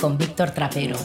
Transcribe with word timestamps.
Con 0.00 0.16
Víctor 0.16 0.50
Trapero. 0.52 0.96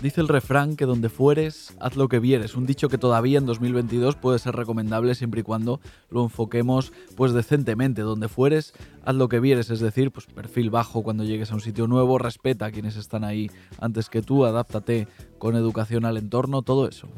Dice 0.00 0.20
el 0.20 0.28
refrán 0.28 0.76
que 0.76 0.84
donde 0.84 1.08
fueres, 1.08 1.63
haz 1.84 1.96
lo 1.96 2.08
que 2.08 2.18
vieres. 2.18 2.56
Un 2.56 2.64
dicho 2.64 2.88
que 2.88 2.96
todavía 2.96 3.36
en 3.38 3.44
2022 3.44 4.16
puede 4.16 4.38
ser 4.38 4.56
recomendable 4.56 5.14
siempre 5.14 5.40
y 5.40 5.42
cuando 5.42 5.80
lo 6.08 6.22
enfoquemos 6.22 6.92
pues 7.14 7.32
decentemente. 7.32 8.00
Donde 8.00 8.28
fueres, 8.28 8.72
haz 9.04 9.14
lo 9.14 9.28
que 9.28 9.38
vieres. 9.38 9.68
Es 9.68 9.80
decir, 9.80 10.10
pues 10.10 10.24
perfil 10.26 10.70
bajo 10.70 11.02
cuando 11.02 11.24
llegues 11.24 11.52
a 11.52 11.54
un 11.54 11.60
sitio 11.60 11.86
nuevo, 11.86 12.18
respeta 12.18 12.66
a 12.66 12.70
quienes 12.70 12.96
están 12.96 13.22
ahí 13.22 13.50
antes 13.78 14.08
que 14.08 14.22
tú, 14.22 14.46
adáptate 14.46 15.08
con 15.38 15.56
educación 15.56 16.06
al 16.06 16.16
entorno, 16.16 16.62
todo 16.62 16.88
eso. 16.88 17.08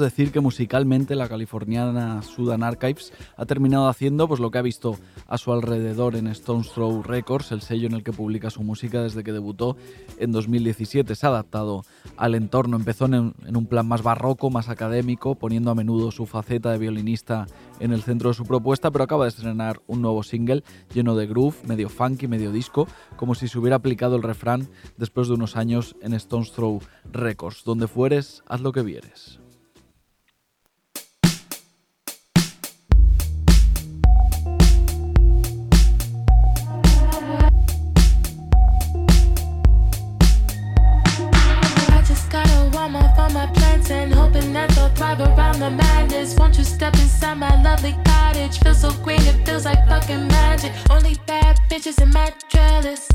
Decir 0.00 0.32
que 0.32 0.40
musicalmente 0.40 1.14
la 1.14 1.28
californiana 1.28 2.22
Sudan 2.22 2.62
Archives 2.62 3.12
ha 3.36 3.46
terminado 3.46 3.88
haciendo 3.88 4.28
pues 4.28 4.40
lo 4.40 4.50
que 4.50 4.58
ha 4.58 4.62
visto 4.62 4.96
a 5.26 5.38
su 5.38 5.52
alrededor 5.52 6.16
en 6.16 6.26
Stone's 6.28 6.72
Throw 6.72 7.02
Records, 7.02 7.52
el 7.52 7.62
sello 7.62 7.86
en 7.86 7.94
el 7.94 8.02
que 8.02 8.12
publica 8.12 8.50
su 8.50 8.62
música 8.62 9.02
desde 9.02 9.24
que 9.24 9.32
debutó 9.32 9.76
en 10.18 10.32
2017. 10.32 11.14
Se 11.14 11.26
ha 11.26 11.30
adaptado 11.30 11.84
al 12.16 12.34
entorno, 12.34 12.76
empezó 12.76 13.06
en, 13.06 13.34
en 13.46 13.56
un 13.56 13.66
plan 13.66 13.86
más 13.86 14.02
barroco, 14.02 14.50
más 14.50 14.68
académico, 14.68 15.34
poniendo 15.34 15.70
a 15.70 15.74
menudo 15.74 16.10
su 16.10 16.26
faceta 16.26 16.70
de 16.70 16.78
violinista 16.78 17.46
en 17.80 17.92
el 17.92 18.02
centro 18.02 18.30
de 18.30 18.34
su 18.34 18.44
propuesta, 18.44 18.90
pero 18.90 19.04
acaba 19.04 19.24
de 19.24 19.30
estrenar 19.30 19.80
un 19.86 20.02
nuevo 20.02 20.22
single 20.22 20.62
lleno 20.92 21.14
de 21.14 21.26
groove, 21.26 21.56
medio 21.66 21.88
funky, 21.88 22.26
medio 22.26 22.52
disco, 22.52 22.86
como 23.16 23.34
si 23.34 23.48
se 23.48 23.58
hubiera 23.58 23.76
aplicado 23.76 24.16
el 24.16 24.22
refrán 24.22 24.68
después 24.96 25.28
de 25.28 25.34
unos 25.34 25.56
años 25.56 25.96
en 26.00 26.14
Stone's 26.14 26.52
Throw 26.52 26.80
Records. 27.12 27.64
Donde 27.64 27.88
fueres, 27.88 28.42
haz 28.46 28.60
lo 28.60 28.72
que 28.72 28.82
vieres. 28.82 29.40
Cottage? 48.48 48.62
Feels 48.62 48.80
so 48.80 48.92
green, 49.02 49.20
it 49.22 49.46
feels 49.46 49.64
like 49.64 49.86
fucking 49.86 50.28
magic. 50.28 50.72
Only 50.90 51.16
bad 51.26 51.58
bitches 51.70 52.00
in 52.02 52.10
my 52.10 52.32
trellis. 52.48 53.08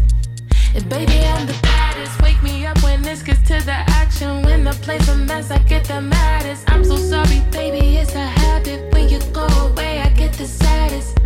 And 0.76 0.88
baby, 0.90 1.20
I'm 1.26 1.46
the 1.46 1.58
baddest. 1.62 2.22
Wake 2.22 2.42
me 2.44 2.66
up 2.66 2.82
when 2.84 3.02
this 3.02 3.22
gets 3.22 3.42
to 3.48 3.62
the 3.66 3.78
action. 4.02 4.44
When 4.44 4.64
the 4.64 4.74
place 4.82 5.08
a 5.08 5.16
mess, 5.16 5.52
I 5.52 5.60
get 5.60 5.86
the 5.86 6.02
maddest. 6.02 6.70
I'm 6.70 6.84
so 6.84 6.98
sorry, 6.98 7.42
baby, 7.52 7.98
it's 7.98 8.16
a 8.16 8.26
habit. 8.26 8.92
When 8.94 9.10
you 9.10 9.20
go 9.32 9.46
away, 9.46 10.00
I 10.00 10.10
get 10.10 10.34
the 10.34 10.48
saddest. 10.48 11.20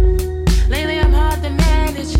Lately, 0.69 1.00
I'm 1.00 1.13
hard 1.13 1.41
to 1.44 1.50
manage. 1.50 2.13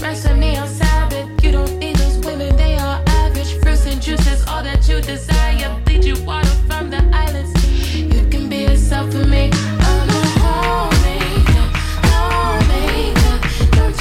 Rest 0.00 0.28
with 0.28 0.38
me 0.38 0.56
on 0.56 0.68
Sabbath. 0.68 1.28
You 1.42 1.52
don't 1.52 1.78
need 1.78 1.96
those 1.96 2.18
women, 2.24 2.56
they 2.56 2.76
are 2.76 3.02
average. 3.06 3.58
Fruits 3.60 3.86
and 3.86 4.00
juices, 4.00 4.46
all 4.46 4.62
that 4.62 4.88
you 4.88 5.00
desire. 5.00 5.80
Bleed 5.84 6.04
you 6.04 6.22
water 6.24 6.48
from 6.68 6.90
the 6.90 7.02
islands 7.12 7.52
You 7.94 8.28
can 8.28 8.48
be 8.48 8.58
yourself 8.68 9.10
for 9.10 9.24
me. 9.26 9.50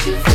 You 0.06 0.34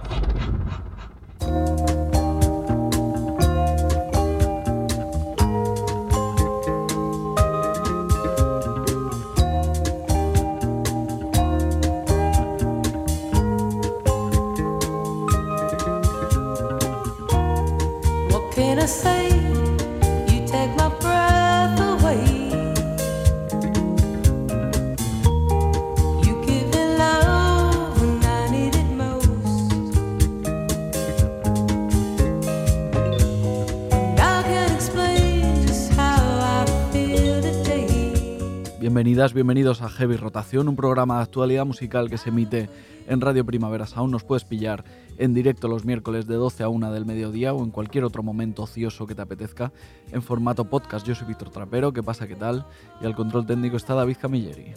Bienvenidos 39.33 39.81
a 39.81 39.89
Heavy 39.89 40.17
Rotación, 40.17 40.67
un 40.67 40.75
programa 40.75 41.17
de 41.17 41.23
actualidad 41.23 41.65
musical 41.65 42.09
que 42.09 42.17
se 42.17 42.29
emite 42.29 42.69
en 43.07 43.21
Radio 43.21 43.45
Primavera 43.45 43.85
Sound. 43.85 44.11
Nos 44.11 44.23
puedes 44.23 44.43
pillar 44.43 44.83
en 45.17 45.33
directo 45.33 45.67
los 45.67 45.85
miércoles 45.85 46.27
de 46.27 46.35
12 46.35 46.63
a 46.63 46.69
1 46.69 46.91
del 46.91 47.05
mediodía 47.05 47.53
o 47.53 47.63
en 47.63 47.71
cualquier 47.71 48.03
otro 48.03 48.23
momento 48.23 48.63
ocioso 48.63 49.07
que 49.07 49.15
te 49.15 49.21
apetezca 49.21 49.71
en 50.11 50.21
formato 50.21 50.65
podcast. 50.65 51.07
Yo 51.07 51.15
soy 51.15 51.27
Víctor 51.27 51.49
Trapero, 51.49 51.93
¿qué 51.93 52.03
pasa? 52.03 52.27
¿Qué 52.27 52.35
tal? 52.35 52.65
Y 52.99 53.05
al 53.05 53.15
control 53.15 53.45
técnico 53.45 53.77
está 53.77 53.93
David 53.93 54.17
Camilleri. 54.19 54.73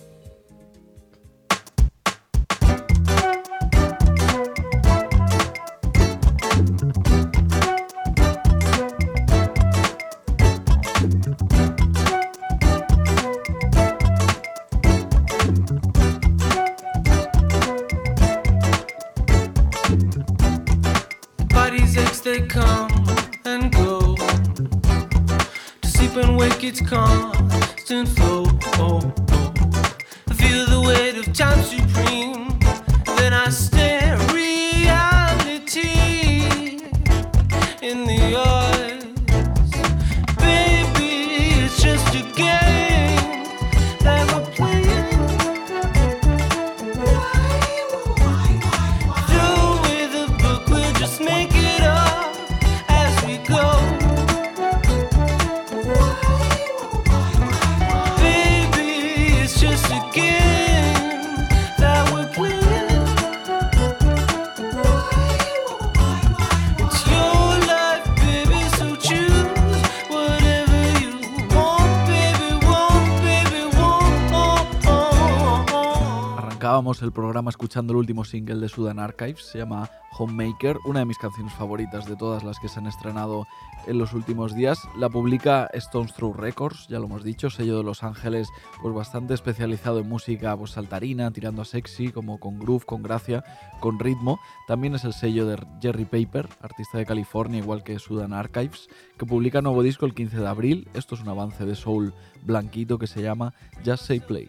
Programa 77.45 77.51
escuchando 77.51 77.93
el 77.93 77.99
último 77.99 78.25
single 78.25 78.59
de 78.59 78.71
Sudan 78.71 78.99
Archives, 78.99 79.45
se 79.53 79.59
llama 79.59 79.91
Homemaker, 80.17 80.79
una 80.87 81.01
de 81.01 81.05
mis 81.05 81.19
canciones 81.19 81.53
favoritas 81.53 82.07
de 82.07 82.17
todas 82.17 82.43
las 82.43 82.59
que 82.59 82.69
se 82.69 82.79
han 82.79 82.87
estrenado 82.87 83.47
en 83.87 83.99
los 83.99 84.15
últimos 84.15 84.55
días. 84.55 84.79
La 84.97 85.11
publica 85.11 85.69
Stones 85.75 86.15
Throw 86.15 86.33
Records, 86.33 86.89
ya 86.89 86.99
lo 86.99 87.05
hemos 87.05 87.23
dicho, 87.23 87.51
sello 87.51 87.77
de 87.77 87.83
Los 87.83 88.03
Ángeles, 88.03 88.49
pues 88.81 88.95
bastante 88.95 89.35
especializado 89.35 89.99
en 89.99 90.09
música 90.09 90.57
pues 90.57 90.71
saltarina, 90.71 91.31
tirando 91.33 91.61
a 91.61 91.65
sexy, 91.67 92.13
como 92.13 92.41
con 92.41 92.59
groove, 92.59 92.87
con 92.87 93.03
gracia, 93.03 93.45
con 93.81 93.99
ritmo. 93.99 94.39
También 94.67 94.95
es 94.95 95.05
el 95.05 95.13
sello 95.13 95.45
de 95.45 95.59
Jerry 95.83 96.07
Paper, 96.07 96.49
artista 96.63 96.97
de 96.97 97.05
California, 97.05 97.59
igual 97.59 97.85
que 97.85 97.99
Sudan 97.99 98.33
Archives, 98.33 98.89
que 99.19 99.27
publica 99.27 99.61
nuevo 99.61 99.83
disco 99.83 100.07
el 100.07 100.15
15 100.15 100.39
de 100.39 100.49
abril. 100.49 100.89
Esto 100.95 101.15
es 101.15 101.21
un 101.21 101.29
avance 101.29 101.67
de 101.67 101.75
soul 101.75 102.15
blanquito 102.43 102.99
que 102.99 103.07
se 103.07 103.21
llama 103.21 103.53
Just 103.85 104.07
Say 104.07 104.21
Play. 104.21 104.49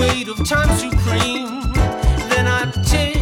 Weight 0.00 0.28
of 0.28 0.42
time 0.48 0.74
supreme. 0.78 1.60
Then 2.30 2.46
I 2.48 2.70
take 2.86 3.19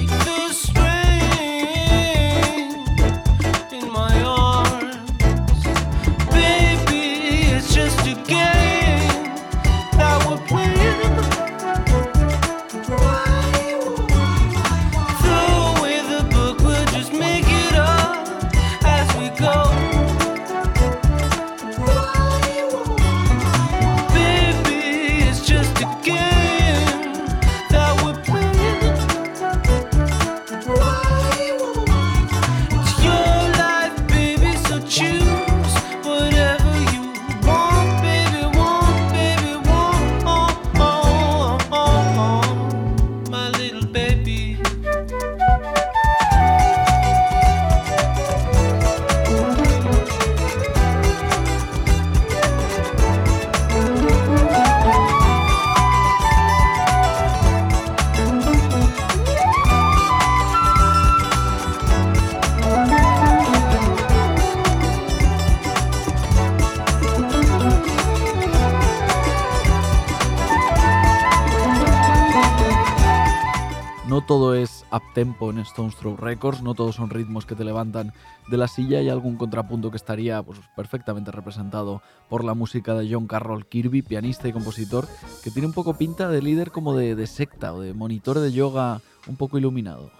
es 75.18 75.26
uptempo 75.26 75.50
en 75.50 75.58
Stones 75.58 75.96
Throw 75.96 76.16
Records, 76.16 76.62
no 76.62 76.74
todos 76.74 76.94
son 76.94 77.10
ritmos 77.10 77.44
que 77.44 77.56
te 77.56 77.64
levantan 77.64 78.12
de 78.48 78.56
la 78.56 78.68
silla 78.68 79.02
y 79.02 79.08
algún 79.08 79.36
contrapunto 79.36 79.90
que 79.90 79.96
estaría 79.96 80.42
pues, 80.42 80.60
perfectamente 80.76 81.32
representado 81.32 82.02
por 82.28 82.44
la 82.44 82.54
música 82.54 82.94
de 82.94 83.12
John 83.12 83.26
Carroll 83.26 83.66
Kirby, 83.66 84.02
pianista 84.02 84.46
y 84.46 84.52
compositor, 84.52 85.08
que 85.42 85.50
tiene 85.50 85.66
un 85.66 85.74
poco 85.74 85.94
pinta 85.94 86.28
de 86.28 86.40
líder 86.40 86.70
como 86.70 86.94
de 86.96 87.26
secta 87.26 87.74
o 87.74 87.80
de 87.80 87.94
monitor 87.94 88.38
de 88.38 88.52
yoga 88.52 89.00
un 89.26 89.36
poco 89.36 89.58
iluminado. 89.58 90.10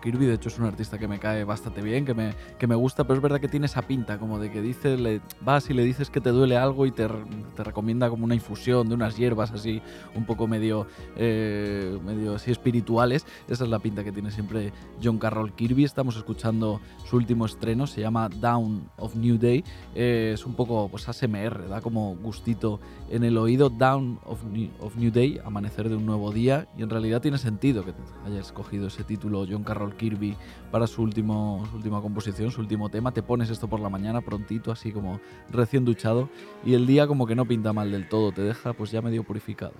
Kirby, 0.00 0.26
de 0.26 0.34
hecho 0.34 0.48
es 0.48 0.58
un 0.58 0.66
artista 0.66 0.98
que 0.98 1.08
me 1.08 1.18
cae 1.18 1.44
bastante 1.44 1.82
bien, 1.82 2.04
que 2.04 2.14
me, 2.14 2.34
que 2.58 2.66
me 2.66 2.74
gusta, 2.74 3.04
pero 3.04 3.16
es 3.16 3.22
verdad 3.22 3.40
que 3.40 3.48
tiene 3.48 3.66
esa 3.66 3.82
pinta, 3.82 4.18
como 4.18 4.38
de 4.38 4.50
que 4.50 4.62
dice, 4.62 4.96
le, 4.96 5.20
vas 5.42 5.68
y 5.70 5.74
le 5.74 5.84
dices 5.84 6.10
que 6.10 6.20
te 6.20 6.30
duele 6.30 6.56
algo 6.56 6.86
y 6.86 6.90
te, 6.90 7.08
te 7.56 7.64
recomienda 7.64 8.08
como 8.08 8.24
una 8.24 8.34
infusión 8.34 8.88
de 8.88 8.94
unas 8.94 9.16
hierbas 9.16 9.50
así, 9.52 9.82
un 10.14 10.24
poco 10.24 10.46
medio, 10.46 10.86
eh, 11.16 11.98
medio 12.04 12.34
así 12.34 12.50
espirituales. 12.50 13.26
Esa 13.48 13.64
es 13.64 13.70
la 13.70 13.78
pinta 13.78 14.04
que 14.04 14.12
tiene 14.12 14.30
siempre 14.30 14.72
John 15.02 15.18
Carroll 15.18 15.52
Kirby. 15.52 15.84
Estamos 15.84 16.16
escuchando 16.16 16.80
su 17.04 17.16
último 17.16 17.46
estreno, 17.46 17.86
se 17.86 18.00
llama 18.00 18.28
Down 18.28 18.88
of 18.96 19.14
New 19.16 19.38
Day. 19.38 19.64
Eh, 19.94 20.32
es 20.34 20.46
un 20.46 20.54
poco 20.54 20.88
pues 20.88 21.08
ASMR, 21.08 21.68
da 21.68 21.80
como 21.80 22.16
gustito 22.16 22.80
en 23.10 23.24
el 23.24 23.36
oído. 23.36 23.70
Down 23.70 24.18
of 24.24 24.44
New, 24.44 24.70
of 24.80 24.96
New 24.96 25.10
Day, 25.10 25.40
amanecer 25.44 25.88
de 25.88 25.96
un 25.96 26.06
nuevo 26.06 26.32
día, 26.32 26.68
y 26.76 26.82
en 26.82 26.90
realidad 26.90 27.20
tiene 27.20 27.38
sentido 27.38 27.84
que 27.84 27.92
haya 28.26 28.40
escogido 28.40 28.86
ese 28.86 29.04
título 29.04 29.46
John 29.48 29.64
Carroll 29.64 29.89
Kirby 29.96 30.36
para 30.70 30.86
su, 30.86 31.02
último, 31.02 31.68
última 31.74 32.00
composición, 32.00 32.50
su 32.50 32.60
último 32.60 32.88
tema. 32.88 33.12
Te 33.12 33.22
pones 33.22 33.50
esto 33.50 33.68
por 33.68 33.80
la 33.80 33.88
mañana 33.88 34.20
prontito, 34.20 34.72
así 34.72 34.92
como 34.92 35.20
recién 35.50 35.84
duchado, 35.84 36.28
y 36.64 36.74
el 36.74 36.86
día 36.86 37.06
como 37.06 37.26
que 37.26 37.34
no 37.34 37.44
pinta 37.44 37.72
mal 37.72 37.90
del 37.90 38.08
todo, 38.08 38.32
te 38.32 38.42
deja 38.42 38.72
pues 38.72 38.90
ya 38.90 39.02
medio 39.02 39.22
purificado. 39.24 39.74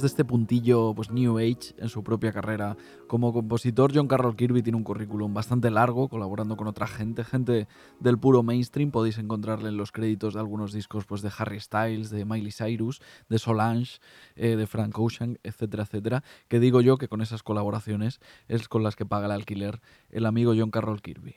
De 0.00 0.06
este 0.06 0.24
puntillo 0.24 0.94
pues 0.94 1.10
New 1.10 1.38
Age 1.38 1.74
en 1.78 1.88
su 1.88 2.02
propia 2.02 2.32
carrera, 2.32 2.76
como 3.06 3.32
compositor 3.32 3.92
John 3.94 4.08
Carroll 4.08 4.36
Kirby 4.36 4.62
tiene 4.62 4.76
un 4.76 4.84
currículum 4.84 5.34
bastante 5.34 5.70
largo, 5.70 6.08
colaborando 6.08 6.56
con 6.56 6.66
otra 6.66 6.86
gente, 6.86 7.24
gente 7.24 7.68
del 7.98 8.18
puro 8.18 8.42
mainstream, 8.42 8.90
podéis 8.90 9.18
encontrarle 9.18 9.68
en 9.68 9.76
los 9.76 9.92
créditos 9.92 10.34
de 10.34 10.40
algunos 10.40 10.72
discos 10.72 11.04
pues 11.04 11.22
de 11.22 11.30
Harry 11.36 11.60
Styles, 11.60 12.10
de 12.10 12.24
Miley 12.24 12.52
Cyrus, 12.52 13.00
de 13.28 13.38
Solange, 13.38 14.00
eh, 14.36 14.56
de 14.56 14.66
Frank 14.66 14.98
Ocean, 14.98 15.38
etcétera, 15.42 15.82
etcétera, 15.82 16.24
que 16.48 16.60
digo 16.60 16.80
yo 16.80 16.96
que 16.96 17.08
con 17.08 17.20
esas 17.20 17.42
colaboraciones 17.42 18.20
es 18.48 18.68
con 18.68 18.82
las 18.82 18.96
que 18.96 19.06
paga 19.06 19.26
el 19.26 19.32
alquiler 19.32 19.80
el 20.10 20.26
amigo 20.26 20.54
John 20.56 20.70
Carroll 20.70 21.02
Kirby. 21.02 21.36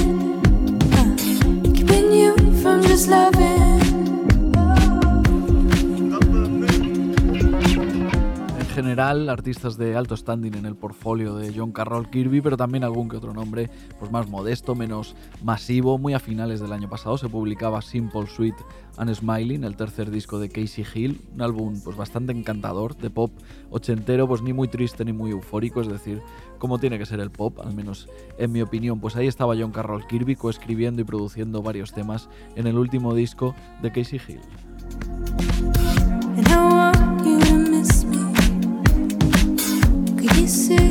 artistas 9.01 9.77
de 9.77 9.95
alto 9.95 10.15
standing 10.15 10.53
en 10.53 10.65
el 10.65 10.75
portfolio 10.75 11.35
de 11.35 11.51
John 11.55 11.71
Carroll 11.71 12.09
Kirby, 12.09 12.41
pero 12.41 12.55
también 12.55 12.83
algún 12.83 13.09
que 13.09 13.17
otro 13.17 13.33
nombre 13.33 13.69
pues 13.99 14.11
más 14.11 14.29
modesto, 14.29 14.75
menos 14.75 15.15
masivo. 15.43 15.97
Muy 15.97 16.13
a 16.13 16.19
finales 16.19 16.59
del 16.59 16.71
año 16.71 16.87
pasado 16.87 17.17
se 17.17 17.27
publicaba 17.27 17.81
Simple, 17.81 18.27
Sweet 18.27 18.55
and 18.97 19.13
Smiling, 19.13 19.63
el 19.63 19.75
tercer 19.75 20.11
disco 20.11 20.39
de 20.39 20.49
Casey 20.49 20.85
Hill, 20.93 21.21
un 21.33 21.41
álbum 21.41 21.81
pues 21.83 21.97
bastante 21.97 22.31
encantador, 22.31 22.95
de 22.95 23.09
pop 23.09 23.31
ochentero, 23.71 24.27
pues 24.27 24.43
ni 24.43 24.53
muy 24.53 24.67
triste 24.67 25.03
ni 25.03 25.13
muy 25.13 25.31
eufórico, 25.31 25.81
es 25.81 25.87
decir, 25.87 26.21
como 26.59 26.77
tiene 26.77 26.99
que 26.99 27.07
ser 27.07 27.19
el 27.21 27.31
pop, 27.31 27.59
al 27.59 27.73
menos 27.73 28.07
en 28.37 28.51
mi 28.51 28.61
opinión. 28.61 28.99
Pues 28.99 29.15
ahí 29.15 29.25
estaba 29.25 29.55
John 29.57 29.71
Carroll 29.71 30.05
Kirby 30.05 30.35
coescribiendo 30.35 31.01
y 31.01 31.05
produciendo 31.05 31.63
varios 31.63 31.91
temas 31.91 32.29
en 32.55 32.67
el 32.67 32.77
último 32.77 33.15
disco 33.15 33.55
de 33.81 33.91
Casey 33.91 34.21
Hill. 34.27 35.50
see 40.47 40.90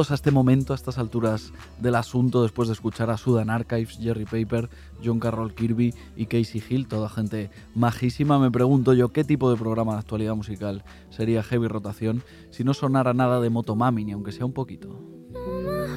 Llegados 0.00 0.12
a 0.12 0.14
este 0.14 0.30
momento, 0.30 0.72
a 0.72 0.76
estas 0.76 0.96
alturas 0.96 1.52
del 1.78 1.94
asunto, 1.94 2.42
después 2.42 2.68
de 2.68 2.74
escuchar 2.74 3.10
a 3.10 3.18
Sudan 3.18 3.50
Archives, 3.50 3.98
Jerry 4.00 4.24
Paper, 4.24 4.70
John 5.04 5.20
Carroll 5.20 5.52
Kirby 5.52 5.92
y 6.16 6.24
Casey 6.24 6.62
Hill, 6.66 6.88
toda 6.88 7.10
gente 7.10 7.50
majísima, 7.74 8.38
me 8.38 8.50
pregunto 8.50 8.94
yo 8.94 9.08
qué 9.08 9.24
tipo 9.24 9.50
de 9.50 9.58
programa 9.58 9.92
de 9.92 9.98
actualidad 9.98 10.34
musical 10.34 10.84
sería 11.10 11.42
Heavy 11.42 11.68
Rotación 11.68 12.22
si 12.50 12.64
no 12.64 12.72
sonara 12.72 13.12
nada 13.12 13.40
de 13.40 13.50
Motomami, 13.50 14.04
ni 14.06 14.12
aunque 14.12 14.32
sea 14.32 14.46
un 14.46 14.54
poquito. 14.54 14.88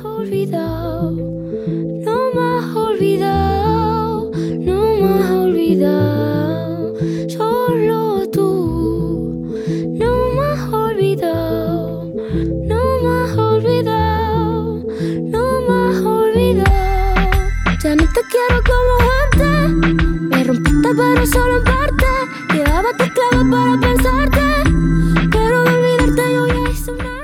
olvidado, 0.03 1.11
no 1.11 2.17
me 2.35 2.57
has 2.57 2.75
olvidado, 2.75 4.31
no 4.59 4.81
me 4.99 5.13
has 5.13 5.31
olvidado, 5.31 6.93
solo 7.29 8.02
quiero 18.29 18.61
como 18.63 19.03
me 20.29 20.43
rompiste 20.43 20.89
pero 20.95 21.25
solo 21.25 21.57
en 21.57 21.63
parte, 21.63 22.05
para 23.51 23.79
pensarte, 23.79 24.39
olvidarte 25.37 26.33
yo. 26.33 26.53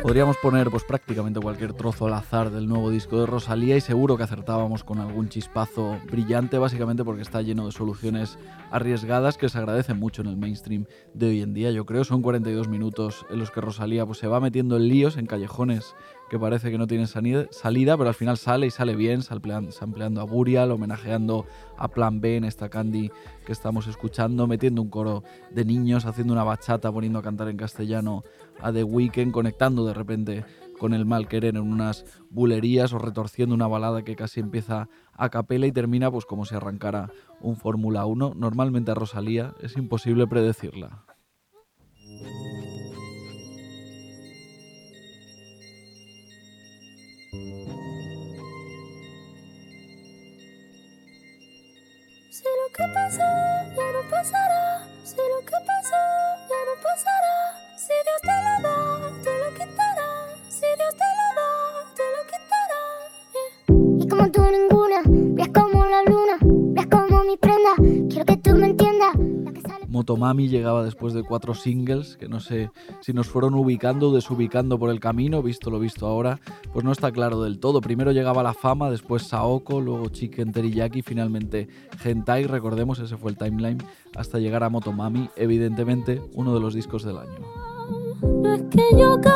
Podríamos 0.02 0.38
poner 0.38 0.72
pues 0.72 0.84
prácticamente 0.84 1.40
cualquier 1.40 1.74
trozo 1.74 2.08
al 2.08 2.14
azar 2.14 2.50
del 2.50 2.68
nuevo 2.68 2.90
disco 2.90 3.20
de 3.20 3.28
Rosalía 3.28 3.78
y 3.78 3.82
seguro 3.82 4.18
que 4.18 4.24
acertábamos 4.24 4.84
con 4.84 5.00
algún 5.00 5.30
chispazo 5.30 6.00
brillante, 6.10 6.58
básicamente 6.58 7.04
porque 7.04 7.22
está 7.22 7.44
lleno 7.44 7.68
de 7.68 7.72
soluciones 7.72 8.40
arriesgadas 8.72 9.38
que 9.38 9.50
se 9.50 9.58
agradecen 9.60 10.00
mucho 10.00 10.24
en 10.24 10.30
el 10.30 10.38
mainstream 10.38 10.86
de 11.14 11.28
hoy 11.28 11.42
en 11.42 11.54
día. 11.54 11.70
Yo 11.72 11.86
creo 11.86 12.04
son 12.04 12.24
42 12.24 12.68
minutos 12.68 13.26
en 13.30 13.38
los 13.38 13.52
que 13.52 13.62
Rosalía 13.62 14.06
pues, 14.06 14.18
se 14.18 14.28
va 14.28 14.40
metiendo 14.40 14.78
en 14.78 14.88
líos, 14.88 15.16
en 15.16 15.28
callejones 15.28 15.94
que 16.30 16.40
parece 16.40 16.72
que 16.72 16.78
no 16.78 16.86
sanida- 17.08 17.48
salida, 17.52 17.98
pero 17.98 18.10
al 18.10 18.16
final 18.16 18.38
sale 18.38 18.68
y 18.68 18.72
sale 18.72 18.96
bien, 18.96 19.22
samplean- 19.22 19.72
sampleando 19.72 20.22
a 20.22 20.24
Burial, 20.26 20.72
homenajeando 20.72 21.46
a 21.78 21.88
Plan 21.88 22.22
B 22.22 22.38
en 22.38 22.44
esta 22.44 22.70
Candy 22.70 23.12
que 23.46 23.52
estamos 23.52 23.88
escuchando, 23.88 24.48
metiendo 24.48 24.82
un 24.82 24.90
coro 24.90 25.24
de 25.52 25.66
niños, 25.66 26.06
haciendo 26.06 26.34
una 26.34 26.44
bachata, 26.44 26.92
poniendo 26.92 27.20
a 27.20 27.24
cantar 27.24 27.50
en 27.50 27.58
castellano 27.58 28.24
a 28.62 28.72
The 28.72 28.84
Weeknd, 28.84 29.32
conectando 29.32 29.86
de 29.86 29.94
repente 29.94 30.46
con 30.78 30.94
el 30.94 31.06
mal 31.06 31.28
querer 31.28 31.56
en 31.58 31.62
unas 31.64 32.06
bulerías 32.30 32.94
o 32.94 33.00
retorciendo 33.00 33.54
una 33.56 33.68
balada 33.68 34.04
que 34.04 34.16
casi 34.16 34.40
empieza 34.40 34.88
a 35.14 35.30
capela 35.30 35.68
y 35.68 35.72
termina 35.74 36.10
pues 36.10 36.26
como 36.26 36.46
si 36.46 36.56
arrancara 36.56 37.10
un 37.42 37.58
Fórmula 37.58 38.06
1. 38.06 38.34
Normalmente 38.36 38.92
a 38.92 38.96
Rosalía 38.96 39.54
es 39.62 39.76
imposible 39.76 40.26
predecirla. 40.28 41.04
Que 52.80 52.88
pasó 52.94 53.20
ya 53.76 53.92
no 53.92 54.10
pasará, 54.10 54.88
si 55.04 55.18
lo 55.18 55.40
que 55.46 55.58
pasó 55.68 56.02
ya 56.50 56.60
no 56.64 56.74
pasará, 56.82 57.38
si 57.76 57.94
Dios 58.06 58.22
te 58.22 58.36
lo 58.46 58.54
da, 58.64 58.78
te 59.22 59.34
lo 59.38 59.54
quitará, 59.54 60.10
si 60.48 60.66
Dios 60.78 60.96
te 60.96 61.08
lo 61.18 61.19
Motomami 70.10 70.48
llegaba 70.48 70.84
después 70.84 71.14
de 71.14 71.22
cuatro 71.22 71.54
singles 71.54 72.18
que 72.18 72.28
no 72.28 72.40
sé 72.40 72.72
si 73.00 73.14
nos 73.14 73.28
fueron 73.28 73.54
ubicando 73.54 74.10
o 74.10 74.12
desubicando 74.12 74.80
por 74.80 74.90
el 74.90 75.00
camino, 75.00 75.44
visto 75.44 75.70
lo 75.70 75.80
visto 75.80 76.08
ahora, 76.08 76.40
pues 76.74 76.84
no 76.84 76.92
está 76.92 77.12
claro 77.12 77.44
del 77.44 77.60
todo. 77.60 77.80
Primero 77.80 78.12
llegaba 78.12 78.42
la 78.42 78.56
fama, 78.56 78.90
después 78.90 79.28
Saoko, 79.28 79.80
luego 79.80 80.10
Chicken 80.10 80.52
Teriyaki, 80.52 81.04
finalmente 81.04 81.68
Hentai, 82.04 82.48
recordemos 82.48 82.98
ese 82.98 83.18
fue 83.18 83.30
el 83.30 83.38
timeline, 83.38 83.78
hasta 84.16 84.40
llegar 84.40 84.64
a 84.64 84.70
Motomami, 84.70 85.30
evidentemente 85.36 86.24
uno 86.34 86.56
de 86.56 86.60
los 86.60 86.74
discos 86.74 87.04
del 87.04 87.20
año. 87.20 87.38
No 88.24 88.56
es 88.56 88.64
que 88.64 88.82
yo 88.98 89.16
de 89.18 89.30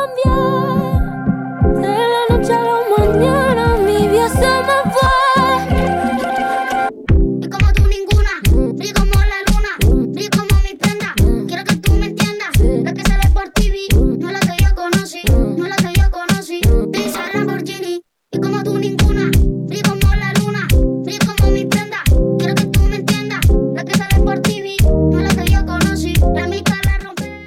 la 1.86 2.36
noche 2.36 2.52
a 2.52 2.64
la 2.64 3.53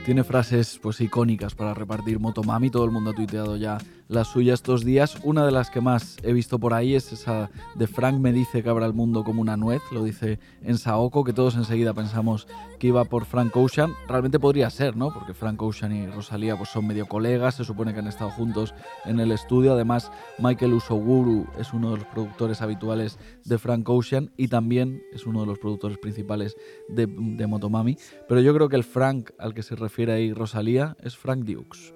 Tiene 0.08 0.24
frases 0.24 0.80
pues 0.82 1.02
icónicas 1.02 1.54
para 1.54 1.74
repartir 1.74 2.18
Motomami, 2.18 2.70
todo 2.70 2.86
el 2.86 2.92
mundo 2.92 3.10
ha 3.10 3.14
tuiteado 3.14 3.58
ya 3.58 3.78
las 4.08 4.30
suyas 4.30 4.54
estos 4.62 4.86
días. 4.86 5.18
Una 5.24 5.46
de 5.46 5.52
las 5.52 5.70
que 5.70 5.82
más 5.82 6.16
he 6.24 6.32
visto 6.32 6.60
por 6.60 6.74
ahí 6.74 6.96
es 6.96 7.12
esa 7.12 7.50
de 7.76 7.88
Frank 7.88 8.18
me 8.18 8.32
dice 8.32 8.64
que 8.64 8.70
abra 8.70 8.86
el 8.86 8.94
mundo 8.94 9.26
como 9.26 9.42
una 9.42 9.58
nuez, 9.58 9.82
lo 9.92 10.06
dice 10.06 10.40
en 10.62 10.78
Saoko, 10.78 11.26
que 11.26 11.34
todos 11.34 11.56
enseguida 11.56 11.94
pensamos 11.94 12.48
que 12.80 12.88
iba 12.88 13.04
por 13.04 13.26
Frank 13.26 13.54
Ocean. 13.58 13.92
Realmente 14.08 14.40
podría 14.40 14.70
ser, 14.70 14.96
¿no? 14.96 15.14
Porque 15.14 15.34
Frank 15.34 15.62
Ocean 15.62 15.92
y 15.92 16.08
Rosalía 16.08 16.56
pues 16.56 16.70
son 16.70 16.88
medio 16.88 17.06
colegas, 17.08 17.56
se 17.56 17.66
supone 17.66 17.94
que 17.94 18.00
han 18.00 18.08
estado 18.08 18.30
juntos 18.30 18.74
en 19.04 19.20
el 19.20 19.34
estudio. 19.34 19.74
Además, 19.74 20.10
Michael 20.40 20.72
Usoguru 20.72 21.48
es 21.60 21.74
uno 21.74 21.92
de 21.92 21.98
los 21.98 22.06
productores 22.06 22.62
habituales 22.62 23.20
de 23.44 23.58
Frank 23.58 23.90
Ocean 23.90 24.32
y 24.38 24.48
también 24.48 25.04
es 25.12 25.26
uno 25.26 25.42
de 25.42 25.48
los 25.48 25.60
productores 25.60 25.98
principales 25.98 26.56
de, 26.88 27.08
de 27.08 27.46
Motomami. 27.46 27.98
Pero 28.30 28.40
yo 28.40 28.54
creo 28.54 28.70
que 28.70 28.78
el 28.78 28.86
Frank 28.86 29.32
al 29.38 29.54
que 29.54 29.64
se 29.64 29.76
refiere 29.76 29.97
ahí 30.06 30.32
Rosalía 30.32 30.96
es 31.02 31.18
Frank 31.18 31.44
Dukes. 31.44 31.94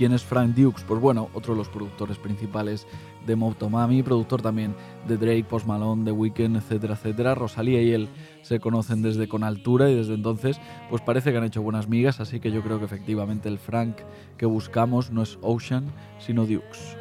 ¿Quién 0.00 0.14
es 0.14 0.24
Frank 0.24 0.54
Dukes? 0.54 0.82
Pues 0.84 0.98
bueno, 0.98 1.28
otro 1.34 1.52
de 1.52 1.58
los 1.58 1.68
productores 1.68 2.16
principales 2.16 2.86
de 3.26 3.36
Motomami, 3.36 4.02
productor 4.02 4.40
también 4.40 4.74
de 5.06 5.18
Drake, 5.18 5.44
Post 5.44 5.66
Malone, 5.66 6.06
The 6.06 6.12
Weeknd, 6.12 6.56
etcétera, 6.56 6.94
etcétera. 6.94 7.34
Rosalía 7.34 7.82
y 7.82 7.92
él 7.92 8.08
se 8.40 8.60
conocen 8.60 9.02
desde 9.02 9.28
con 9.28 9.44
altura 9.44 9.90
y 9.90 9.94
desde 9.94 10.14
entonces 10.14 10.58
pues 10.88 11.02
parece 11.02 11.32
que 11.32 11.36
han 11.36 11.44
hecho 11.44 11.60
buenas 11.60 11.86
migas, 11.86 12.18
así 12.18 12.40
que 12.40 12.50
yo 12.50 12.62
creo 12.62 12.78
que 12.78 12.86
efectivamente 12.86 13.50
el 13.50 13.58
Frank 13.58 13.96
que 14.38 14.46
buscamos 14.46 15.10
no 15.10 15.20
es 15.20 15.38
Ocean, 15.42 15.92
sino 16.18 16.46
Dukes. 16.46 16.96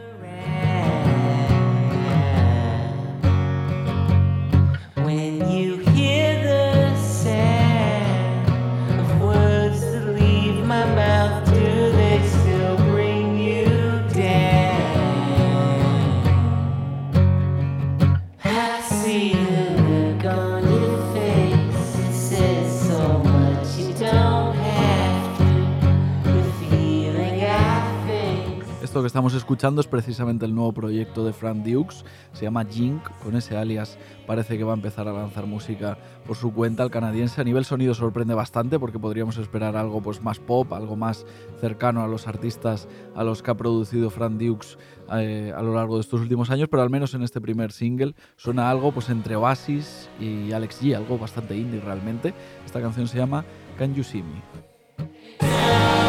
Estamos 29.09 29.33
escuchando 29.33 29.81
es 29.81 29.87
precisamente 29.87 30.45
el 30.45 30.53
nuevo 30.53 30.71
proyecto 30.71 31.25
de 31.25 31.33
Frank 31.33 31.65
Dukes, 31.65 32.05
se 32.31 32.43
llama 32.43 32.63
Jink, 32.63 33.01
con 33.23 33.35
ese 33.35 33.57
alias 33.57 33.97
parece 34.27 34.55
que 34.55 34.63
va 34.63 34.73
a 34.73 34.75
empezar 34.75 35.07
a 35.07 35.13
lanzar 35.13 35.47
música 35.47 35.97
por 36.27 36.35
su 36.35 36.53
cuenta. 36.53 36.83
El 36.83 36.91
canadiense 36.91 37.41
a 37.41 37.43
nivel 37.43 37.65
sonido 37.65 37.95
sorprende 37.95 38.35
bastante 38.35 38.77
porque 38.77 38.99
podríamos 38.99 39.37
esperar 39.37 39.75
algo 39.75 39.99
pues, 39.99 40.21
más 40.21 40.37
pop, 40.37 40.71
algo 40.73 40.95
más 40.95 41.25
cercano 41.59 42.03
a 42.03 42.07
los 42.07 42.27
artistas 42.27 42.87
a 43.15 43.23
los 43.23 43.41
que 43.41 43.49
ha 43.49 43.57
producido 43.57 44.11
Frank 44.11 44.33
Dukes 44.33 44.77
eh, 45.11 45.51
a 45.57 45.63
lo 45.63 45.73
largo 45.73 45.95
de 45.95 46.01
estos 46.01 46.21
últimos 46.21 46.51
años, 46.51 46.69
pero 46.69 46.83
al 46.83 46.91
menos 46.91 47.15
en 47.15 47.23
este 47.23 47.41
primer 47.41 47.71
single 47.71 48.13
suena 48.35 48.69
algo 48.69 48.91
pues, 48.91 49.09
entre 49.09 49.35
Oasis 49.35 50.07
y 50.19 50.51
Alex 50.51 50.83
G, 50.83 50.95
algo 50.95 51.17
bastante 51.17 51.57
indie 51.57 51.79
realmente. 51.79 52.35
Esta 52.63 52.79
canción 52.79 53.07
se 53.07 53.17
llama 53.17 53.43
Can 53.75 53.95
You 53.95 54.03
See 54.03 54.21
Me. 54.21 56.08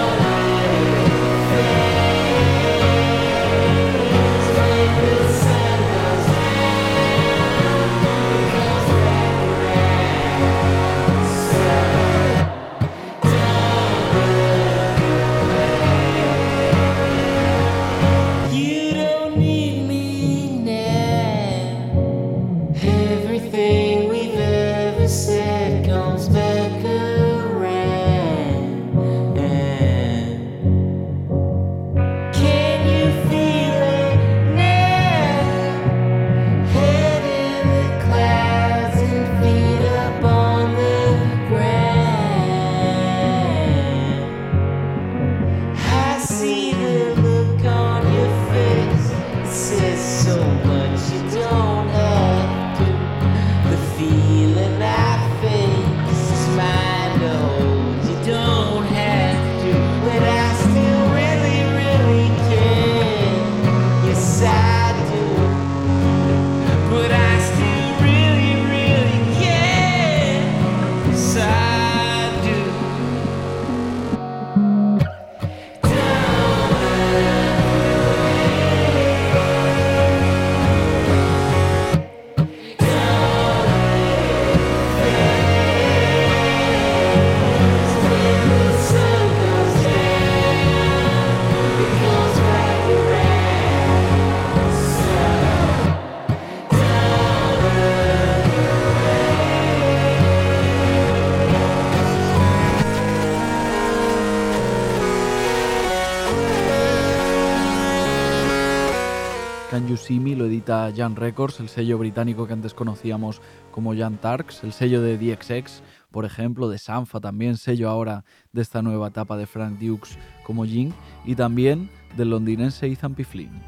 Jan 109.70 111.14
Records, 111.14 111.60
el 111.60 111.68
sello 111.68 111.96
británico 111.96 112.44
que 112.48 112.52
antes 112.52 112.74
conocíamos 112.74 113.40
como 113.70 113.94
Jan 113.94 114.16
Tarks, 114.16 114.64
el 114.64 114.72
sello 114.72 115.00
de 115.00 115.16
DXX, 115.16 115.82
por 116.10 116.24
ejemplo, 116.24 116.68
de 116.68 116.78
Sanfa 116.78 117.20
también, 117.20 117.56
sello 117.56 117.88
ahora 117.88 118.24
de 118.52 118.62
esta 118.62 118.82
nueva 118.82 119.08
etapa 119.08 119.36
de 119.36 119.46
Frank 119.46 119.78
Dukes 119.78 120.18
como 120.42 120.64
Jing, 120.64 120.92
y 121.24 121.36
también 121.36 121.88
del 122.16 122.30
londinense 122.30 122.88
Ethan 122.88 123.14
P. 123.14 123.22
Flynn. 123.22 123.62